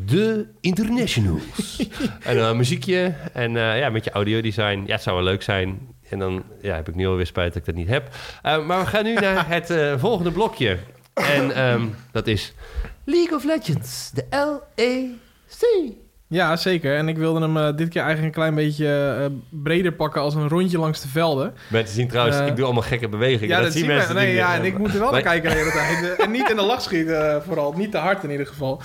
[0.00, 1.88] de Internationals.
[2.24, 4.82] en dan een muziekje en eh, ja, met je audiodesign.
[4.86, 5.88] Ja, het zou wel leuk zijn.
[6.08, 8.08] En dan ja, heb ik nu alweer spijt dat ik dat niet heb.
[8.42, 10.78] Eh, maar we gaan nu naar het eh, volgende blokje.
[11.14, 12.54] En ehm, dat is
[13.04, 16.03] League of Legends, de LEC.
[16.28, 16.96] Ja, zeker.
[16.96, 19.26] En ik wilde hem eh, dit keer eigenlijk een klein beetje eh,
[19.62, 21.54] breder pakken als een rondje langs de velden.
[21.68, 23.48] Mensen zien trouwens, Eh, ik doe allemaal gekke bewegingen.
[23.48, 24.14] Ja, dat, dat zien mensen.
[24.14, 26.16] Nee, ja, en ik moet er wel naar kijken de hele tijd.
[26.18, 27.72] En niet in de lach schieten, vooral.
[27.72, 28.82] Niet te hard in ieder geval.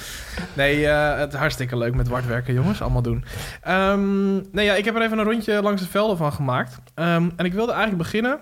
[0.54, 2.82] Nee, het is hartstikke leuk met hard werken, jongens.
[2.82, 3.26] Allemaal doen.
[3.62, 6.78] Ehm, nee, ja, ik heb er even een rondje langs de velden van gemaakt.
[6.96, 8.40] Ehm, en ik wilde eigenlijk beginnen.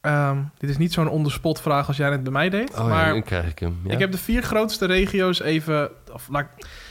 [0.00, 2.70] Ehm, dit is niet zo'n onderspot vraag als jij het bij mij deed.
[2.70, 3.80] Oh ja, maar nu krijg ik hem.
[3.84, 3.92] Ja.
[3.92, 5.90] ik heb de vier grootste regio's even...
[6.12, 6.46] Of, laat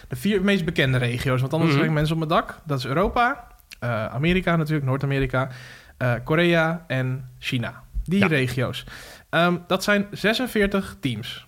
[0.10, 1.42] de vier meest bekende regio's.
[1.42, 2.60] Want anders krijgen mensen op mijn dak.
[2.66, 3.48] Dat is Europa,
[3.80, 5.50] eh, Amerika natuurlijk, Noord-Amerika,
[5.98, 7.84] eh, Korea en China.
[8.04, 8.28] Die Ja.
[8.28, 8.86] regio's.
[9.30, 11.48] Ehm, dat zijn 46 teams.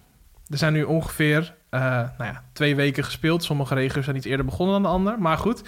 [0.49, 1.81] Er zijn nu ongeveer eh,
[2.17, 3.43] nou ja, twee weken gespeeld.
[3.43, 5.19] Sommige regio's zijn iets eerder begonnen dan de ander.
[5.19, 5.61] Maar goed,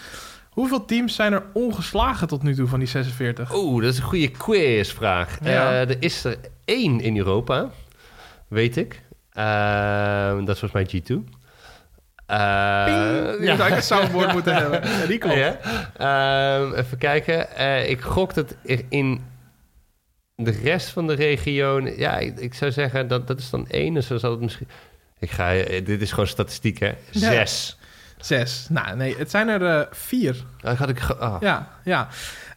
[0.50, 3.54] hoeveel teams zijn er ongeslagen tot nu toe van die 46?
[3.56, 5.38] Oeh, dat is een goede quizvraag.
[5.44, 5.72] Ja.
[5.72, 7.70] Er is er één in Europa,
[8.48, 9.02] weet ik.
[9.32, 11.24] Ehm, dat is volgens mij G2.
[12.34, 13.40] Eh, Ping!
[13.40, 14.82] Je zou eigenlijk een soundboard moeten hebben.
[14.90, 15.38] Ja, die klopt.
[15.38, 15.58] Ja.
[15.98, 17.56] Ehm, even kijken.
[17.56, 18.56] Eh, ik gok dat
[18.90, 19.22] in
[20.36, 21.80] de rest van de regio...
[21.80, 23.94] Ja, ik, ik zou zeggen dat dat is dan één.
[23.94, 24.68] Dus dan zal het misschien...
[25.20, 26.88] Ik ga, eh, dit is gewoon statistiek, hè?
[27.12, 27.20] Ja.
[27.32, 27.78] Zes.
[28.18, 28.68] Zes.
[28.70, 30.36] Nou, nee, het zijn er eh, vier.
[30.62, 31.10] Dan had ik...
[31.10, 31.36] ah.
[31.42, 32.08] Ja, ja.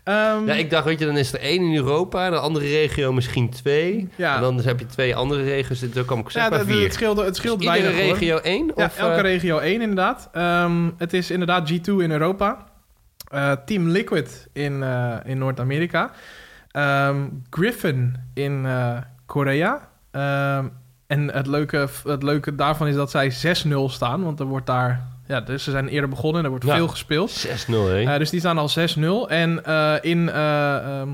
[0.06, 3.12] Ehm, Ja, ik dacht, weet je, dan is er één in Europa, de andere regio
[3.12, 4.08] misschien twee.
[4.16, 4.34] Ja.
[4.36, 6.66] En dan heb je twee andere regio's, dus dan kom ik zeg ja, maar dat-
[6.66, 6.82] vier.
[6.82, 8.12] het scheelde, het scheelt Is iedere weinig hoor.
[8.18, 8.72] regio één?
[8.76, 10.28] Ja, of, elke eh, regio één inderdaad.
[10.32, 12.64] Ehm, het is inderdaad G2 in Europa.
[13.30, 16.10] Eh, Team Liquid in, eh, in Noord-Amerika.
[16.70, 17.16] Ehm,
[17.50, 18.66] Griffin in
[19.26, 19.88] Korea.
[21.06, 24.22] En het leuke, het leuke daarvan is dat zij 6-0 staan.
[24.22, 25.14] Want er wordt daar...
[25.28, 26.74] Ja, dus ze zijn eerder begonnen en er wordt Ja.
[26.76, 27.30] veel gespeeld.
[27.30, 28.02] 6-0, hè?
[28.02, 29.28] Eh, dus die staan al 6-0.
[29.30, 31.08] En eh, in, eh, ehm,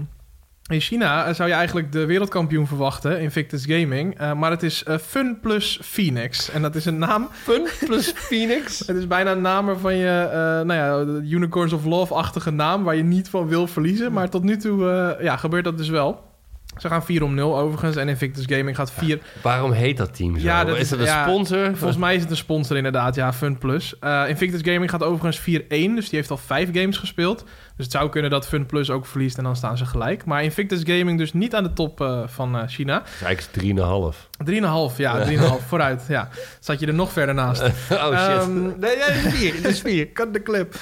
[0.70, 4.34] in China zou je eigenlijk de wereldkampioen verwachten, Invictus Gaming.
[4.36, 6.50] Maar het is eh, Fun plus Phoenix.
[6.50, 7.28] En dat is een naam.
[7.32, 8.78] Fun plus Phoenix.
[8.86, 12.96] Het is bijna een naam van je, eh, nou ja, Unicorns of Love-achtige naam, waar
[12.96, 14.12] je niet van wil verliezen.
[14.12, 16.30] Maar tot nu toe ja, gebeurt dat dus wel.
[16.76, 17.96] Ze gaan 4 om 0 overigens.
[17.96, 19.18] En Invictus Gaming gaat 4.
[19.42, 20.44] Waarom heet dat team zo?
[20.44, 21.76] Ja, dat is, is- dat een ja, sponsor?
[21.76, 23.98] Volgens mij is het een sponsor inderdaad, ja, Fun Plus.
[23.98, 27.44] Eh, Invictus Gaming gaat overigens 4-1, dus die heeft al vijf games gespeeld.
[27.82, 30.24] Dus het zou kunnen dat Fun Plus ook verliest en dan staan ze gelijk.
[30.24, 32.98] Maar Invictus Gaming dus niet aan de top eh, van eh, China.
[32.98, 34.90] Dat is eigenlijk 3,5.
[34.92, 36.28] 3,5, ja, 3,5 vooruit, ja.
[36.60, 37.60] Zat je er nog verder naast.
[37.90, 38.38] Oh shit.
[38.40, 39.54] Ehm, nee, ja, 4.
[39.54, 40.06] Het is 4.
[40.12, 40.74] Cut de clip.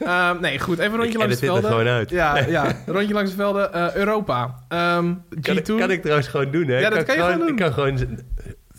[0.00, 1.70] Ehm, nee, goed, even een rondje Ik langs de velden.
[1.70, 2.10] gewoon uit.
[2.10, 3.72] Ja, ja, rondje langs de velden.
[3.72, 4.54] Eh, Europa.
[4.68, 5.58] Ehm, Kan, G2.
[5.58, 6.78] ik- kan ik trouwens gewoon doen, hè?
[6.78, 7.48] Ja, dat kan je gewoon doen.
[7.48, 7.98] Ik kan gewoon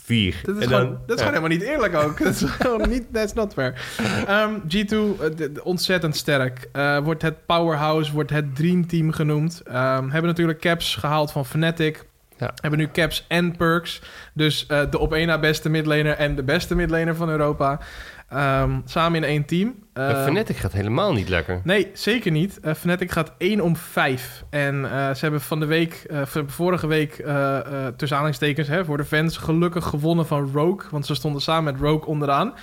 [0.06, 0.40] 4.
[0.42, 2.18] Dat is, gewoon, dat is gewoon helemaal niet eerlijk ook.
[2.24, 3.74] Dat is gewoon niet, that's not fair.
[4.26, 6.68] Ehm, G2, eh, ontzettend sterk.
[6.72, 9.62] Eh, wordt het powerhouse, wordt het dreamteam genoemd.
[9.64, 12.04] Ehm, hebben natuurlijk caps gehaald van Fnatic.
[12.38, 12.50] Ja.
[12.54, 14.02] Hebben nu caps en perks.
[14.34, 17.80] Dus eh, de op één na beste midlaner en de beste midlaner van Europa.
[18.28, 19.74] Ehm, samen in één team.
[19.92, 21.60] Ehm, Fnatic gaat helemaal niet lekker.
[21.64, 22.60] Nee, zeker niet.
[22.60, 24.44] Eh Fnatic gaat 1 om 5.
[24.50, 27.10] En eh, ze hebben van de week, eh, vorige week,
[27.96, 30.90] tussen aanhalingstekens, hè, voor de fans, gelukkig gewonnen van Rogue.
[30.90, 32.54] Want ze stonden samen met Rogue onderaan.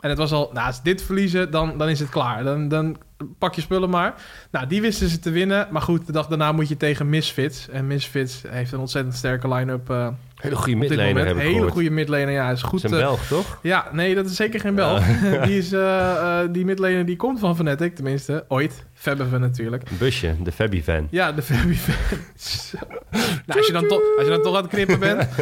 [0.00, 2.44] En het was al, nou, als dit verliezen, dan, dan is het klaar.
[2.44, 2.96] Dan, dan
[3.38, 4.14] pak je spullen maar.
[4.50, 5.68] Nou, die wisten ze te winnen.
[5.70, 7.68] Maar goed, de dag daarna moet je tegen Misfits.
[7.68, 10.14] En Misfits heeft een ontzettend sterke line-up
[10.44, 11.26] Hele goede midlaner moment.
[11.26, 11.72] heb ik Hele gehoord.
[11.72, 12.50] goede midlaner, ja.
[12.50, 12.82] Is goed.
[12.82, 13.58] Dat is een eh, Belg, toch?
[13.62, 14.98] ja, nee, dat is zeker geen bel.
[15.46, 18.44] die, is, eh, eh, die midlaner die komt van Fnatic, tenminste.
[18.48, 18.86] Ooit.
[18.92, 19.90] Fabbeven natuurlijk.
[19.90, 21.06] Een busje, de Fabi-fan.
[21.10, 21.74] Ja, de Fabi
[22.36, 22.78] Zo.
[23.46, 25.28] nou, als, je dan toch, als je dan toch aan het knippen bent.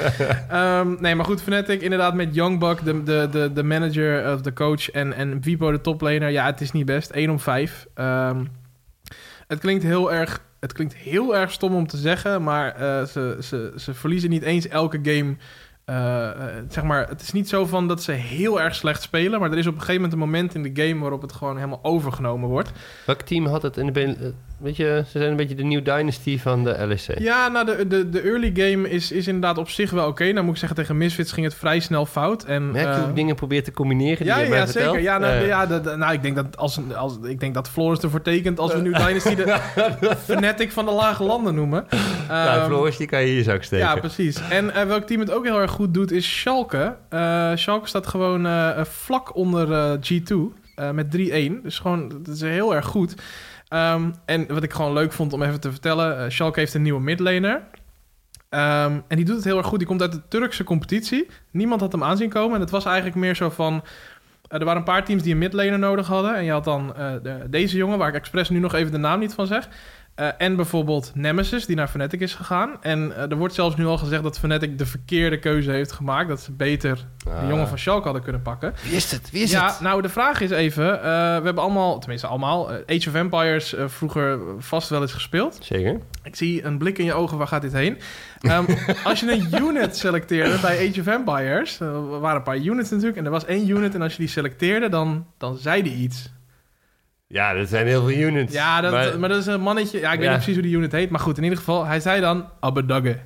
[0.48, 4.52] Ehm, nee, maar goed, Fnatic inderdaad met Youngbuck, de, de, de, de manager of de
[4.52, 4.90] coach...
[4.90, 6.30] en, en Vipo, de toplaner.
[6.30, 7.10] Ja, het is niet best.
[7.10, 7.86] 1 om 5.
[7.94, 8.44] Ehm,
[9.46, 10.40] het klinkt heel erg...
[10.62, 14.42] Het klinkt heel erg stom om te zeggen, maar eh, ze, ze, ze verliezen niet
[14.42, 15.36] eens elke game.
[15.84, 16.34] Eh, eh,
[16.68, 19.58] zeg maar, het is niet zo van dat ze heel erg slecht spelen, maar er
[19.58, 22.48] is op een gegeven moment een moment in de game waarop het gewoon helemaal overgenomen
[22.48, 22.70] wordt.
[23.06, 24.02] Welk team had het in de...
[24.02, 24.10] eh,
[24.58, 27.18] Weet je, ze zijn een beetje de New Dynasty van de LEC.
[27.18, 30.24] Ja, nou, de, de, de early game is, is inderdaad op zich wel oké.
[30.32, 32.44] Nou moet ik zeggen, tegen Misfits ging het vrij snel fout.
[32.44, 35.00] En, Merk je hoe ik dingen probeer te combineren die ja, je ja, zeker.
[35.00, 37.98] Ja, nou, ja de- de- nou, ik denk dat als, als ik denk dat Floris
[37.98, 39.56] ervoor tekent als we nu Dynasty de
[40.26, 41.86] Fnatic van de lage landen noemen.
[42.28, 43.86] nou, Floris, die kan je je zak steken.
[43.86, 44.40] ja, precies.
[44.48, 46.96] En welk team het ook heel erg goed doet is Schalke.
[47.08, 50.34] Eh, Schalke staat gewoon eh, eh, vlak onder eh, G2
[50.74, 51.62] eh, met 3-1.
[51.62, 53.14] Dus gewoon, dat is heel erg goed.
[53.68, 56.32] Ehm, en wat ik gewoon leuk vond om even te vertellen.
[56.32, 57.62] Schalke heeft een nieuwe midlaner.
[58.48, 59.78] Ehm, en die doet het heel erg goed.
[59.78, 61.26] Die komt uit de Turkse competitie.
[61.50, 62.54] Niemand had hem aanzien komen.
[62.54, 63.82] En het was eigenlijk meer zo van...
[64.48, 66.34] Er waren een paar teams die een midlaner nodig hadden.
[66.36, 69.18] En je had dan de- deze jongen, waar ik expres nu nog even de naam
[69.18, 69.68] niet van zeg.
[70.14, 72.76] Eh, en bijvoorbeeld Nemesis, die naar Fnatic is gegaan.
[72.82, 76.28] En eh, er wordt zelfs nu al gezegd dat Fnatic de verkeerde keuze heeft gemaakt.
[76.28, 77.48] Dat ze beter de Ah.
[77.48, 78.74] jongen van Schalke hadden kunnen pakken.
[78.82, 79.30] Wie is het?
[79.30, 79.80] Wie is ja, het?
[79.80, 80.96] nou de vraag is even.
[80.96, 85.58] eh, we hebben allemaal, tenminste allemaal, Age of Empires vroeger vast wel eens gespeeld.
[85.60, 86.00] Zeker.
[86.22, 87.98] Ik zie een blik in je ogen, waar gaat dit heen?
[88.40, 88.64] Ehm,
[89.04, 93.16] als je een unit selecteerde bij Age of Empires, er waren een paar units natuurlijk,
[93.18, 96.30] en er was één unit, en als je die selecteerde, dan, dan zei die iets.
[97.32, 98.52] Ja, dat zijn heel veel units.
[98.52, 100.32] Ja, dat, maar, Maar- dat is een mannetje, ja, ik weet Ja.
[100.34, 103.16] niet precies hoe die unit heet, maar goed, in ieder geval, hij zei dan Abedagge.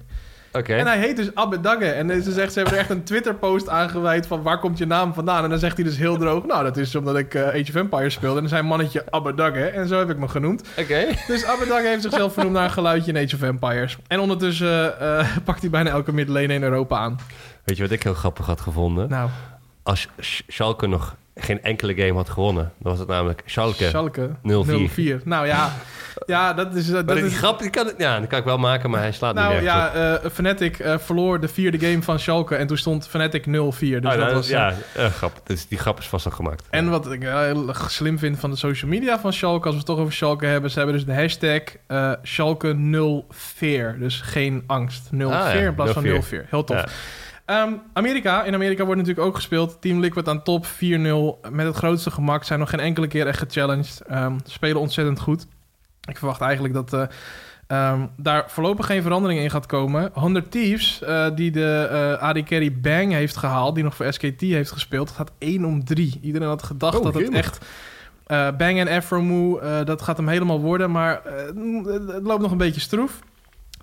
[0.52, 0.74] Oké.
[0.74, 1.84] En hij heet dus Abedagge.
[1.90, 5.14] En ze, zegt, ze hebben er echt een Twitter-post aangeweid van waar komt je naam
[5.14, 5.44] vandaan?
[5.44, 7.74] En dan zegt hij dus heel droog, nou, dat is omdat ik eh, Age of
[7.74, 8.34] Empires speelde.
[8.34, 10.62] En dan zei mannetje Abedagge, en zo heb ik me genoemd.
[10.78, 11.04] Oké.
[11.26, 13.96] Dus Abedagge heeft zichzelf vernoemd naar een geluidje in Age of Empires.
[14.08, 17.18] En ondertussen eh, pakt hij bijna elke midlane in Europa aan.
[17.64, 19.08] Weet je wat ik heel grappig had gevonden?
[19.08, 19.28] Nou,
[19.82, 23.84] Als Sch- Schalke nog geen enkele game had gewonnen, dan was het namelijk Schalke.
[23.88, 24.30] Schalke 0-4.
[25.20, 25.22] 0-4.
[25.24, 25.72] Nou ja,
[26.26, 26.86] ja dat is...
[26.88, 29.00] eh, Maar dat die is grap, die kan, ja, die kan ik wel maken, maar
[29.00, 32.54] hij slaat nou niet nergens ja, eh Fnatic eh, verloor de vierde game van Schalke
[32.54, 33.48] en toen stond Fnatic 0-4.
[33.50, 33.60] Dus
[33.94, 34.48] Ah, dat nou, was...
[34.48, 35.40] ja, eh, grap.
[35.44, 36.62] Dus die grap is vast al gemaakt.
[36.70, 39.86] En wat ik heel slim vind van de social media van Schalke, als we het
[39.86, 41.62] toch over Schalke hebben, ze hebben dus de hashtag
[42.22, 43.98] Schalke 0 fear.
[43.98, 45.08] Dus geen angst.
[45.10, 46.24] 0 Ah, ja, in plaats van 0 fear.
[46.24, 46.44] fear.
[46.50, 46.76] Heel tof.
[46.76, 46.86] Ja.
[47.46, 48.44] Ehm, Amerika.
[48.44, 49.80] In Amerika wordt natuurlijk ook gespeeld.
[49.80, 51.40] Team Liquid aan top 4-0.
[51.50, 52.44] Met het grootste gemak.
[52.44, 54.02] Zijn nog geen enkele keer echt gechallenged.
[54.06, 55.46] Ehm, spelen ontzettend goed.
[56.08, 57.02] Ik verwacht eigenlijk dat eh,
[57.66, 60.10] ehm, daar voorlopig geen verandering in gaat komen.
[60.12, 61.88] 100 Thieves, eh, die de
[62.18, 63.74] eh AD Carry Bang heeft gehaald.
[63.74, 65.08] Die nog voor SKT heeft gespeeld.
[65.08, 66.18] Het gaat 1 om 3.
[66.22, 67.64] Iedereen had gedacht Oh, dat het echt...
[68.56, 70.90] Bang en Afromoo, dat gaat hem helemaal worden.
[70.90, 73.20] Maar het loopt nog een beetje stroef.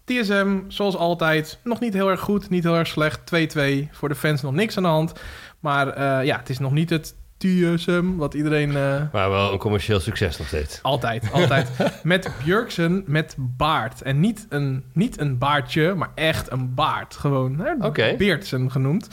[0.05, 3.19] TSM, zoals altijd, nog niet heel erg goed, niet heel erg slecht.
[3.19, 5.13] 2-2, voor de fans nog niks aan de hand.
[5.59, 8.69] Maar eh, ja, het is nog niet het TSM wat iedereen...
[8.69, 10.79] eh, Maar wel een commercieel succes nog steeds.
[10.81, 11.69] altijd, altijd.
[12.03, 14.01] met Björksen met baard.
[14.01, 17.15] En niet een, niet een baardje, maar echt een baard.
[17.15, 17.85] Gewoon, hè?
[17.87, 18.15] Oké.
[18.17, 19.07] Beertsen genoemd.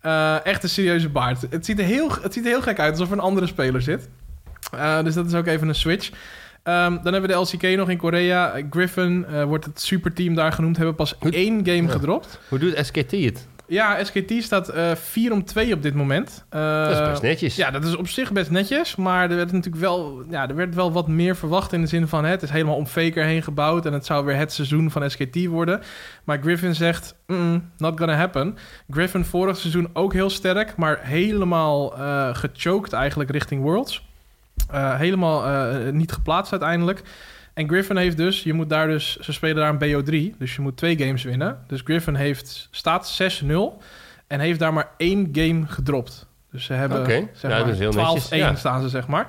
[0.00, 1.46] Eh, echt een serieuze baard.
[1.50, 3.82] Het ziet, er heel, het ziet er heel gek uit, alsof er een andere speler
[3.82, 4.08] zit.
[5.02, 6.10] Dus dat is ook even een switch.
[6.66, 8.52] Ehm, dan hebben we de LCK nog in Korea.
[8.70, 10.76] Griffin eh, wordt het superteam daar genoemd.
[10.76, 11.88] Hebben pas één game Ja.
[11.88, 12.38] gedropt.
[12.48, 13.46] Hoe doet SKT het?
[13.68, 16.44] Ja, SKT staat eh 4 om 2 op dit moment.
[16.48, 17.56] Eh, Dat is best netjes.
[17.56, 18.96] ja, dat is op zich best netjes.
[18.96, 22.08] Maar er werd natuurlijk wel, ja, er werd wel wat meer verwacht in de zin
[22.08, 22.24] van...
[22.24, 23.86] Hè, het is helemaal om Faker heen gebouwd...
[23.86, 25.80] en het zou weer het seizoen van SKT worden.
[26.24, 28.56] Maar Griffin zegt, "Mm, not gonna happen.
[28.90, 30.76] Griffin vorig seizoen ook heel sterk...
[30.76, 34.05] maar helemaal eh gechoked eigenlijk richting Worlds.
[34.70, 37.02] Eh, helemaal eh, niet geplaatst uiteindelijk.
[37.54, 40.60] En Griffin heeft dus, je moet daar dus, ze spelen daar een BO3, dus je
[40.62, 41.58] moet twee games winnen.
[41.66, 43.82] Dus Griffin heeft, staat 6-0
[44.26, 46.26] en heeft daar maar één game gedropt.
[46.50, 48.54] Dus ze hebben, zeg Ja, maar, heel 12-1 netjes, ja.
[48.54, 49.26] staan ze, zeg maar.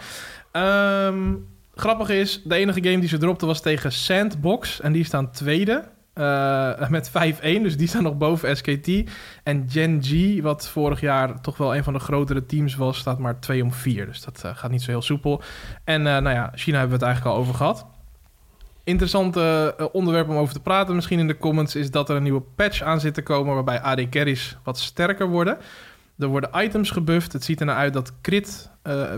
[0.52, 1.34] Ehm,
[1.76, 5.84] grappig is, de enige game die ze dropte was tegen Sandbox en die staan tweede.
[6.18, 7.12] Eh, met 5-1,
[7.42, 8.90] dus die staan nog boven SKT.
[9.44, 13.20] En Gen G, wat vorig jaar toch wel een van de grotere teams was, staat
[13.20, 14.06] maar 2 om 4.
[14.06, 15.42] Dus dat eh, gaat niet zo heel soepel.
[15.84, 17.86] En eh, nou ja, China hebben we het eigenlijk al over gehad.
[18.84, 21.76] Interessant eh, onderwerp om over te praten misschien in de comments...
[21.76, 23.54] is dat er een nieuwe patch aan zit te komen...
[23.54, 25.58] waarbij AD carries wat sterker worden.
[26.18, 27.34] Er worden items gebufft.
[27.34, 28.70] Het ziet er naar uit dat crit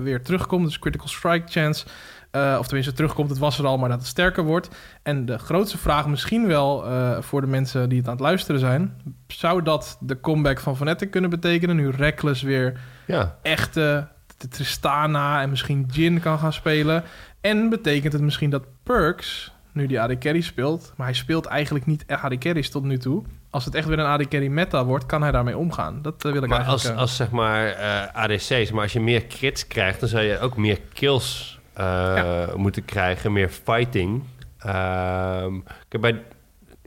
[0.02, 0.66] weer terugkomt.
[0.66, 1.86] Dus critical strike chance.
[2.32, 4.70] Eh, of tenminste terugkomt, het was er al, maar dat het sterker wordt.
[5.04, 8.60] En de grootste vraag misschien wel eh, voor de mensen die het aan het luisteren
[8.60, 9.02] zijn...
[9.28, 11.76] zou dat de comeback van Fnatic kunnen betekenen...
[11.76, 13.36] nu Reckless weer Ja.
[13.42, 14.08] echte
[14.50, 17.04] Tristana en misschien Jin kan gaan spelen.
[17.42, 20.94] En betekent het misschien dat Perks, nu die AD Carry speelt...
[20.96, 23.24] maar hij speelt eigenlijk niet AD Carries tot nu toe...
[23.50, 26.02] als het echt weer een AD Carry meta wordt, kan hij daarmee omgaan.
[26.02, 26.90] Dat eh, wil ik Maar eigenlijk...
[26.90, 27.76] als, als zeg maar
[28.14, 32.86] ADC's, maar als je meer crits krijgt, dan zou je ook meer kills eh, moeten
[32.86, 34.24] krijgen, meer fighting.
[34.60, 35.56] Ehm,
[35.90, 36.22] ik, bij,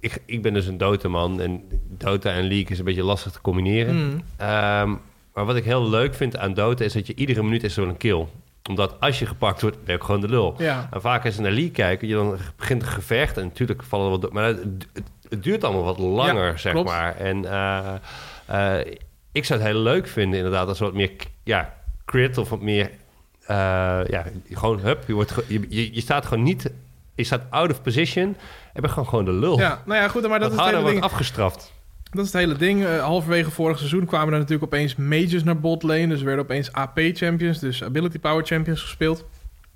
[0.01, 3.41] ik, ik ben dus een Dota-man en Dota en League is een beetje lastig te
[3.41, 3.95] combineren.
[3.95, 4.91] mm, Ehm,
[5.35, 7.97] maar wat ik heel leuk vind aan Dota is dat je iedere minuut is een
[7.97, 8.27] kill.
[8.69, 10.55] Omdat als je gepakt wordt, ben je ook gewoon de lul.
[10.59, 13.83] ja, En vaak als je naar League kijkt, je dan begint een gevecht en natuurlijk
[13.83, 14.33] vallen er wat...
[14.33, 16.89] Maar het, duurt allemaal wat langer, Ja, zeg klopt.
[16.89, 17.17] maar.
[17.17, 17.95] En eh,
[18.81, 18.87] eh,
[19.33, 21.11] ik zou het heel leuk vinden inderdaad als er wat meer
[21.43, 21.75] ja,
[22.05, 22.91] crit of wat meer...
[23.47, 23.57] eh,
[24.07, 26.71] ja, gewoon hup, je, wordt, je, je, je staat gewoon niet...
[27.15, 28.37] Je staat out of position
[28.73, 29.59] en bent gewoon, gewoon de lul.
[29.59, 31.03] ja, nou ja, goed, maar dat dat is het hele ding.
[31.03, 31.73] afgestraft.
[32.11, 32.85] Dat is het hele ding.
[32.85, 36.07] Eh, halverwege vorig seizoen kwamen er natuurlijk opeens mages naar botlane.
[36.07, 39.25] Dus er werden opeens AP champions, dus ability power champions gespeeld.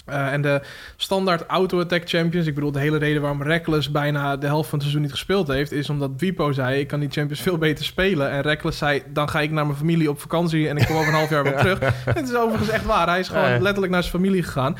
[0.06, 0.60] Eh, en de
[0.96, 4.88] standaard auto-attack champions, ik bedoel de hele reden waarom Reckless bijna de helft van het
[4.88, 8.30] seizoen niet gespeeld heeft, is omdat Wipo zei, ik kan die champions veel beter spelen.
[8.30, 11.08] En Reckless zei, dan ga ik naar mijn familie op vakantie en ik kom over
[11.08, 11.78] een half jaar weer terug.
[12.04, 14.76] Het is overigens echt waar, hij is gewoon letterlijk naar zijn familie gegaan.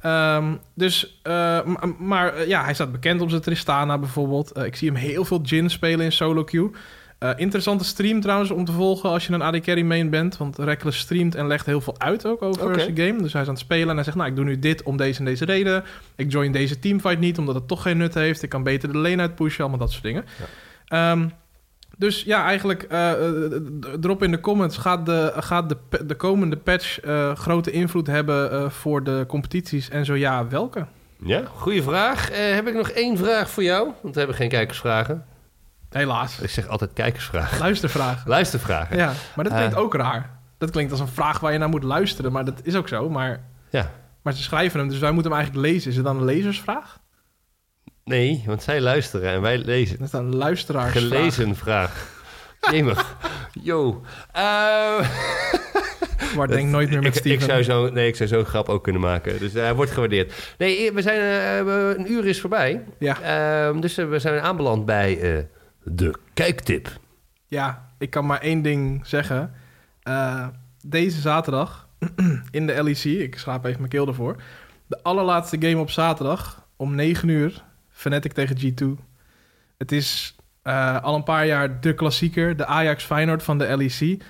[0.00, 1.58] Ehm, dus, eh,
[1.98, 4.58] maar eh, ja, hij staat bekend om zijn Tristana bijvoorbeeld.
[4.58, 6.70] Ik zie hem heel veel Jin spelen in solo queue.
[7.18, 10.36] Eh, interessante stream trouwens om te volgen als je een AD Carry main bent.
[10.36, 12.80] Want Reckless streamt en legt heel veel uit ook over Oké.
[12.80, 13.22] zijn game.
[13.22, 14.16] Dus hij is aan het spelen en hij zegt...
[14.16, 15.84] nou, ik doe nu dit om deze en deze reden.
[16.16, 18.42] Ik join deze teamfight niet, omdat het toch geen nut heeft.
[18.42, 20.24] Ik kan beter de lane uitpushen, allemaal dat soort dingen.
[20.86, 21.28] Ehm,
[21.96, 23.52] dus ja, eigenlijk eh, eh,
[24.00, 24.76] drop in de comments.
[24.76, 26.98] Gaat de, gaat de, de komende patch
[27.34, 29.88] grote invloed hebben voor de competities?
[29.88, 30.86] En zo ja, welke?
[31.24, 32.30] Ja, goede vraag.
[32.32, 33.88] Heb ik nog één vraag voor jou?
[34.02, 35.24] Want we hebben geen kijkersvragen.
[35.90, 36.38] Helaas.
[36.40, 37.58] Ik zeg altijd kijkersvragen.
[37.58, 38.28] Luistervragen.
[38.28, 38.96] Luistervragen.
[38.96, 39.80] Ja, maar dat klinkt Eh.
[39.80, 40.30] ook raar.
[40.58, 42.32] Dat klinkt als een vraag waar je naar moet luisteren.
[42.32, 43.08] Maar dat is ook zo.
[43.10, 43.90] Maar, Ja.
[44.22, 45.90] maar ze schrijven hem, dus wij moeten hem eigenlijk lezen.
[45.90, 46.98] Is het dan een lezersvraag?
[48.04, 49.96] Nee, want zij luisteren en wij lezen.
[49.96, 51.02] Dat is dan een luisteraarsvraag.
[51.02, 52.06] Gelezen vraag.
[52.70, 53.16] Jemig.
[53.62, 54.02] Yo.
[54.32, 54.42] Eh,
[56.36, 57.38] Maar denk nooit meer met ik, Steven.
[57.38, 59.38] ik zou zo, nee, ik zou zo'n grap ook kunnen maken.
[59.38, 60.54] Dus hij wordt gewaardeerd.
[60.58, 62.84] Nee, we zijn, eh, een uur is voorbij.
[62.98, 63.20] Ja.
[63.20, 65.44] Ehm, dus eh, we zijn aanbeland bij eh,
[65.82, 67.00] de kijktip.
[67.46, 69.52] Ja, ik kan maar één ding zeggen.
[70.02, 70.46] Eh,
[70.86, 71.88] deze zaterdag
[72.50, 74.42] in de LEC, ik schraap even mijn keel ervoor.
[74.86, 77.64] De allerlaatste game op zaterdag om 9 uur.
[77.88, 79.04] Fnatic tegen G2.
[79.78, 84.22] Het is eh, al een paar jaar de klassieker, de Ajax Feyenoord van de LEC.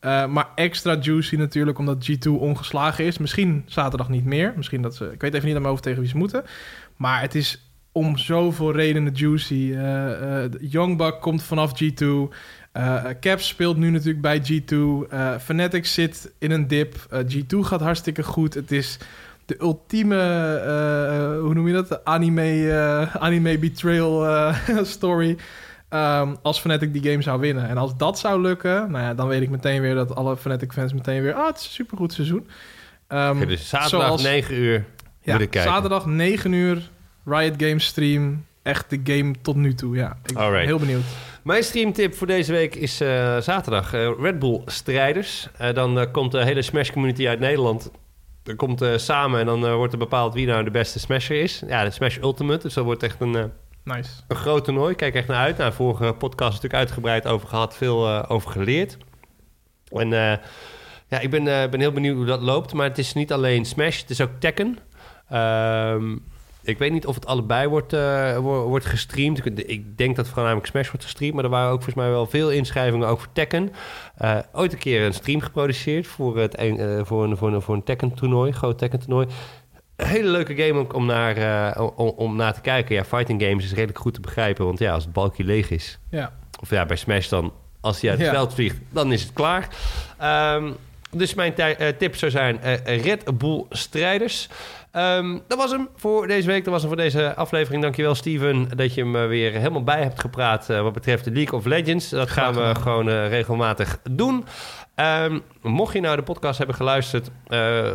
[0.00, 3.18] Eh, maar extra juicy natuurlijk, omdat G2 ongeslagen is.
[3.18, 4.52] Misschien zaterdag niet meer.
[4.56, 5.12] Misschien dat ze.
[5.12, 6.44] Ik weet even niet aan hoofd tegen wie ze moeten.
[6.96, 9.76] Maar het is om zoveel redenen juicy.
[10.60, 12.04] Youngbuck komt vanaf G2.
[12.72, 14.74] Eh Caps speelt nu natuurlijk bij G2.
[15.10, 17.06] Eh Fnatic zit in een dip.
[17.10, 18.54] Eh, G2 gaat hartstikke goed.
[18.54, 18.98] Het is
[19.46, 20.16] de ultieme,
[21.40, 21.88] hoe noem je dat?
[21.88, 24.52] De anime, anime betrayal
[24.84, 25.36] story.
[25.88, 27.68] Ehm, als Fnatic die game zou winnen.
[27.68, 30.72] En als dat zou lukken, nou ja, dan weet ik meteen weer dat alle Fnatic
[30.72, 31.34] fans meteen weer...
[31.34, 32.48] Ah, het is een supergoed seizoen.
[33.06, 34.84] Ehm, Oké, dus zaterdag zoals- 9 uur
[35.22, 36.90] ja, zaterdag 9 uur,
[37.24, 38.44] Riot Games stream.
[38.62, 40.16] Echt de game tot nu toe, ja.
[40.24, 40.66] Ik ben Alright.
[40.66, 41.02] heel benieuwd.
[41.42, 45.48] Mijn streamtip voor deze week is eh, zaterdag eh, Red Bull Strijders.
[45.58, 47.90] Eh, dan eh, komt de hele Smash community uit Nederland.
[48.44, 51.40] Er komt eh, samen en dan eh, wordt er bepaald wie nou de beste Smasher
[51.42, 51.62] is.
[51.66, 52.62] Ja, de Smash Ultimate.
[52.62, 53.44] Dus dat wordt echt een, eh,
[53.84, 54.10] Nice.
[54.28, 54.94] een groot toernooi.
[54.94, 55.56] Kijk echt naar uit.
[55.58, 57.76] Nou, vorige podcast natuurlijk uitgebreid over gehad.
[57.76, 58.96] Veel eh, over geleerd.
[59.88, 60.36] En eh,
[61.08, 62.72] ja, ik ben, eh, ben heel benieuwd hoe dat loopt.
[62.72, 64.78] Maar het is niet alleen Smash, het is ook Tekken.
[65.28, 66.16] Ehm,
[66.62, 69.46] ik weet niet of het allebei wordt, eh, wo- wordt gestreamd.
[69.68, 71.34] Ik, denk dat voornamelijk Smash wordt gestreamd.
[71.34, 73.72] Maar er waren ook volgens mij wel veel inschrijvingen ook voor Tekken.
[74.16, 77.62] Eh, ooit een keer een stream geproduceerd voor, het, een- eh, voor, een, voor, een,
[77.62, 78.52] voor een Tekken-toernooi.
[78.52, 79.26] Groot Tekken-toernooi.
[79.96, 82.94] Hele leuke game om naar, om, om naar te kijken.
[82.94, 84.64] Ja, fighting games is redelijk goed te begrijpen.
[84.64, 85.98] Want ja, als het balkje leeg is...
[86.10, 86.32] Ja.
[86.60, 88.34] Of ja, bij Smash dan, als hij uit het Ja.
[88.34, 89.68] veld vliegt, dan is het klaar.
[90.18, 90.72] Ehm,
[91.10, 91.54] dus mijn
[91.98, 94.48] tip zou zijn Red Bull Strijders.
[94.92, 96.64] Ehm, dat was hem voor deze week.
[96.64, 97.82] Dat was hem voor deze aflevering.
[97.82, 101.30] Dankjewel Steven dat je hem eh, weer helemaal bij hebt gepraat eh, wat betreft de
[101.30, 102.08] League of Legends.
[102.08, 104.44] Dat gaan we gewoon eh, regelmatig doen.
[104.94, 107.30] Ehm, mocht je nou de podcast hebben geluisterd,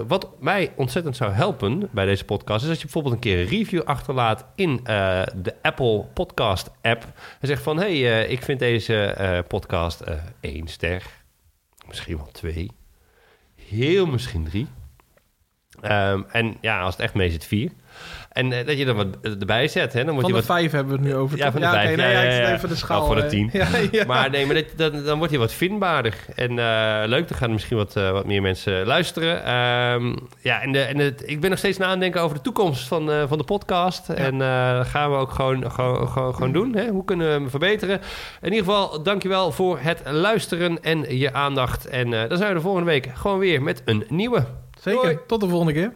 [0.07, 3.47] wat mij ontzettend zou helpen bij deze podcast, is dat je bijvoorbeeld een keer een
[3.47, 7.03] review achterlaat in de Apple Podcast app.
[7.39, 10.03] En zegt van, hé, hey, ik vind deze podcast
[10.39, 11.03] één ster,
[11.87, 12.71] misschien wel twee,
[13.55, 14.67] heel misschien drie.
[15.81, 17.71] Ehm, en ja, als het echt mee zit, vier.
[18.31, 20.71] En eh, dat je er wat erbij zet, hè, dan Van je de wat vijf
[20.71, 21.37] hebben we het nu over.
[21.37, 21.95] Ja, van de vijf.
[21.97, 22.45] Ja, ik zit ja.
[22.47, 23.05] even de Nou, schaal.
[23.05, 23.51] voor de eh, tien.
[24.07, 26.13] Maar nee, maar dat, dat- dan wordt hij wat vindbaarder.
[26.35, 29.43] En eh, leuk, dan gaan misschien wat, eh, wat meer mensen luisteren.
[29.43, 32.43] Ehm, ja, en, de, en het, ik ben nog steeds na aan denken over de
[32.43, 34.09] toekomst van, eh, van de podcast.
[34.09, 36.75] En eh, dat gaan we ook gewoon, gewoon, gewoon, gewoon doen.
[36.75, 36.87] Hè?
[36.87, 37.99] Hoe kunnen we hem verbeteren?
[38.41, 41.85] In ieder geval, dankjewel voor het luisteren en je aandacht.
[41.87, 44.45] En eh, dan zijn we de volgende week gewoon weer met een nieuwe.
[44.89, 45.25] Zeker.
[45.25, 45.91] Tot de volgende keer.